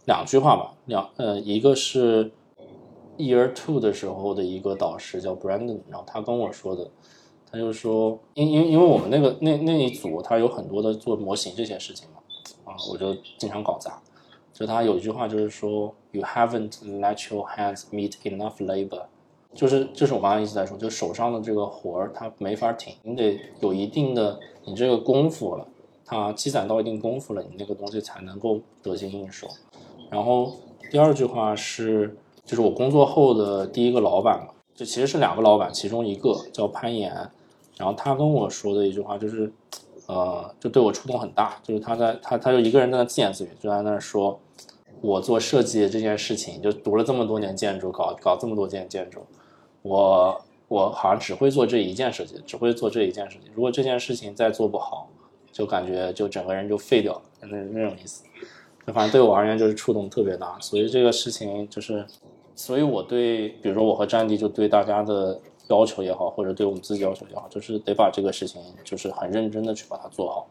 [0.07, 2.33] 两句话吧，两呃，一个是
[3.17, 6.91] Year Two 的时候的一个导师叫 Brandon，然后他跟我说的，
[7.51, 12.21] 他就说，因因因为我们那个那那一组他有很多的做模型这些事情嘛，
[12.65, 14.01] 啊，我就经常搞砸。
[14.53, 19.03] 就他有一句话就是说，You haven't let your hands meet enough labor，
[19.55, 25.69] 就是就是我刚才一直在说，就手上的这个活儿它没法停，你得有一定的你这个功夫了，
[26.07, 29.47] 它积攒到一定功夫了，你那个东西才能够得心应手。
[30.11, 30.55] 然后
[30.91, 37.31] 第二句话是，就是我工作后的第一个老板嘛，就其实是两个老板，其中一个叫潘岩，
[37.79, 39.53] 然后他跟我说的一句话就是，
[40.07, 44.41] 呃，就对我触动很大，就是他在他他就一个人在那自言自语，就在那说，
[45.01, 49.21] 我做设计这件事情，就读了这么多年建筑，搞搞这么多件建筑，
[49.83, 53.53] 我我好像只会做这一件设计，只会做这一件事情。
[53.55, 55.09] 如果这件事情再做不好，
[55.53, 58.25] 就感觉就整个人就废掉了，那那种意思。
[58.87, 62.07] 就反正对我而言就是触动特别大，所以这个事情就是，
[62.55, 70.47] 所以我对，比如说我和战地就对大家的要求也好，或者对我们自己要求也好，就是得把这个事情就是很认真的去把它做好，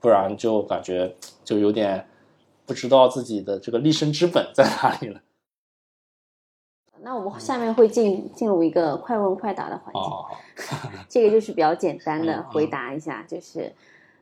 [0.00, 2.06] 不然就感觉就有点
[2.66, 5.20] 不知道自己的这个立身之本在哪里了。
[7.02, 10.26] 那我们下面会进进入一个快问快答的环节，哦，
[11.08, 13.72] 这个就是比较简单的回答一下，就是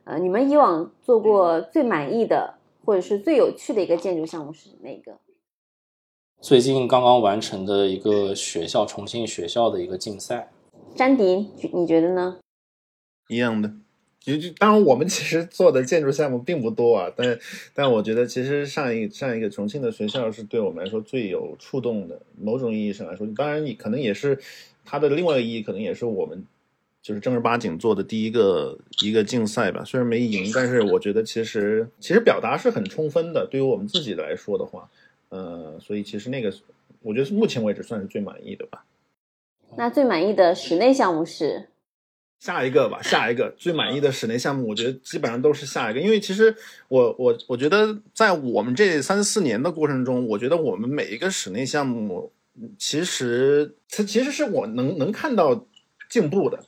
[0.05, 5.17] 呃，你们以往做过最满意的或者是最有趣的一个建筑项目是哪个？
[6.41, 10.49] 最近刚刚完成的一个学校重庆学校的一个竞赛，
[10.95, 12.39] 詹迪，你觉得呢？
[13.27, 13.73] 一样的。
[14.21, 17.37] 其实，当然，我们其实做的建筑项目并不多啊，但
[17.73, 22.21] 但我觉得，其实上一上一个重庆的学校是对我们来说最有触动的。
[22.39, 24.39] 某种意义上来说，当然你，可能也是
[24.85, 26.45] 它的另外一个意义，可能也是我们
[27.01, 29.83] 就是正儿八经做的第一个一个竞赛吧。
[29.83, 33.45] 虽然没赢，但是我觉得其实其实表达是很充分的。
[33.45, 34.89] 对于我们自己来说的话，
[35.29, 36.53] 呃，所以其实那个
[37.01, 38.85] 我觉得是目前为止算是最满意的吧。
[39.77, 41.69] 那最满意的室内项目是？
[42.39, 46.55] 下一个吧，下一个最满意的室内项目，我觉得基本上都是下一个，因为其实
[46.87, 52.31] 我我我觉得在我们这三四年的过程中，我觉得我们每一个室内项目，
[52.77, 55.67] 其实它其实是我能能看到
[56.09, 56.63] 进步的，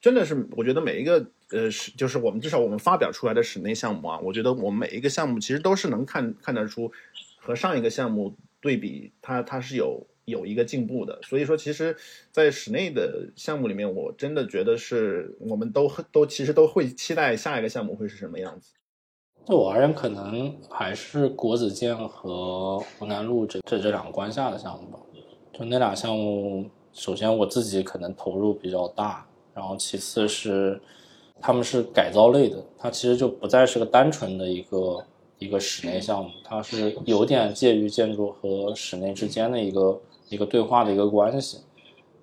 [0.00, 6.92] 真的是我觉得每一个呃是就是我们至少我们发表出来的室内项目啊，我觉得我们每一个项目其实都是能看看得出
[7.42, 10.06] 和上一个项目对比，它它是有。
[10.24, 11.96] 有一个进步的，所以说，其实，
[12.30, 18.72] 在室内的项目里面，我真的觉得是我们都都其实都会期待下一个项目会是什么样子。
[19.44, 25.00] 对我而言，可能还是国子监和湖南路这这这两个关下的项目吧。
[25.52, 30.80] 就那俩项目，首先我自己可能投入比较大，然后其次是
[31.40, 35.04] 他们是改造类的，它其实就不再是个单纯的一个
[35.42, 40.00] 一个室内项目，它是有点介于建筑和室内之间的一个。
[40.28, 41.58] 一个对话的一个关系，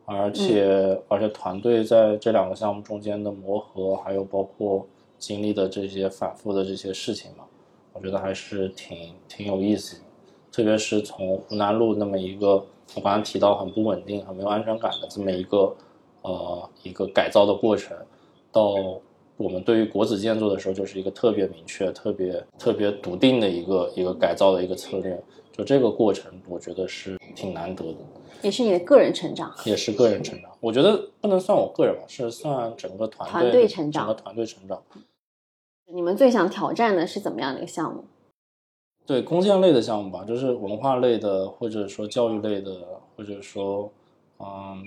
[0.06, 4.84] 而且、嗯、而且团队在这两个项目中间的磨合，还有包括
[5.20, 7.44] 经历的这些反复的这些事情嘛，
[7.94, 10.02] 我觉得还是挺挺有意思的。
[10.52, 12.66] 特别是从湖南路那么一个
[12.96, 15.76] 我刚才提到很不稳定、很没有安全感的这么一个
[16.24, 17.96] 呃一个改造的过程，
[18.52, 18.74] 到
[19.40, 25.18] 我们对于国子监做的时候，就是一个特别明确、特别特别笃定的一个一个改造的一个策略。
[25.54, 27.98] 就这个过程，我觉得是挺难得的，
[28.42, 30.52] 也是你的个人成长，也是个人成长。
[30.60, 34.84] 我觉得不能算我个人吧，是算整个团队团队成长，整个团队成长。
[35.86, 38.04] 你们最想挑战的是怎么样的一个项目？
[39.06, 43.90] 对弓箭类的项目吧，就是文化类的，或者说教育类的，或者说，
[44.38, 44.86] 嗯，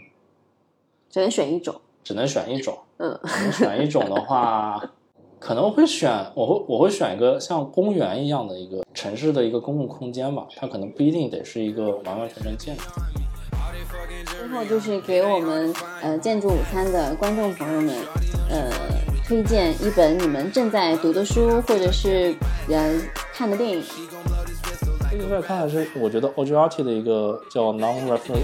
[1.11, 1.74] 只能选一种，
[2.05, 2.78] 只能选一种。
[3.03, 3.18] 嗯，
[3.50, 4.80] 选一种的话，
[5.40, 12.84] 可能会选，我会我会选一个像公园一样的一个城市的一个公共空间吧，它可能不一定得是一个完完全全建筑。
[14.24, 17.92] 最后就是给我们呃建筑午餐的观众朋友们，
[18.48, 18.70] 呃
[19.26, 22.34] 推荐一本你们正在读的书或者是
[22.68, 23.00] 呃
[23.32, 23.82] 看的电影。
[25.11, 28.38] 最近在看的是我觉得 o g i a t i 的一个叫 Non-Refer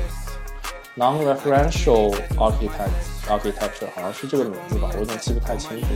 [0.98, 2.90] Non-Referential Architect
[3.28, 5.86] Architecture，好像是这个名字吧，我有点记不太清楚。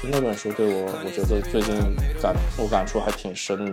[0.00, 1.74] 就那本书对我，我觉得最近
[2.22, 3.72] 感我感触还挺深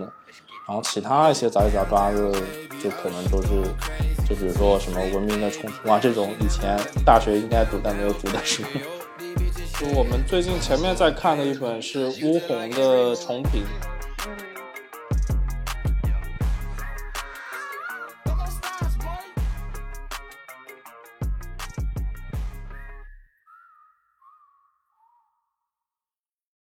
[0.66, 2.32] 然后其他一些杂七杂八的，
[2.82, 3.48] 就可能都是，
[4.28, 8.64] 就比如说什么文明的冲突啊这种以前大学应该读但没有读的书。
[9.78, 13.62] 就我们最近前面在看的一本是乌红的重评。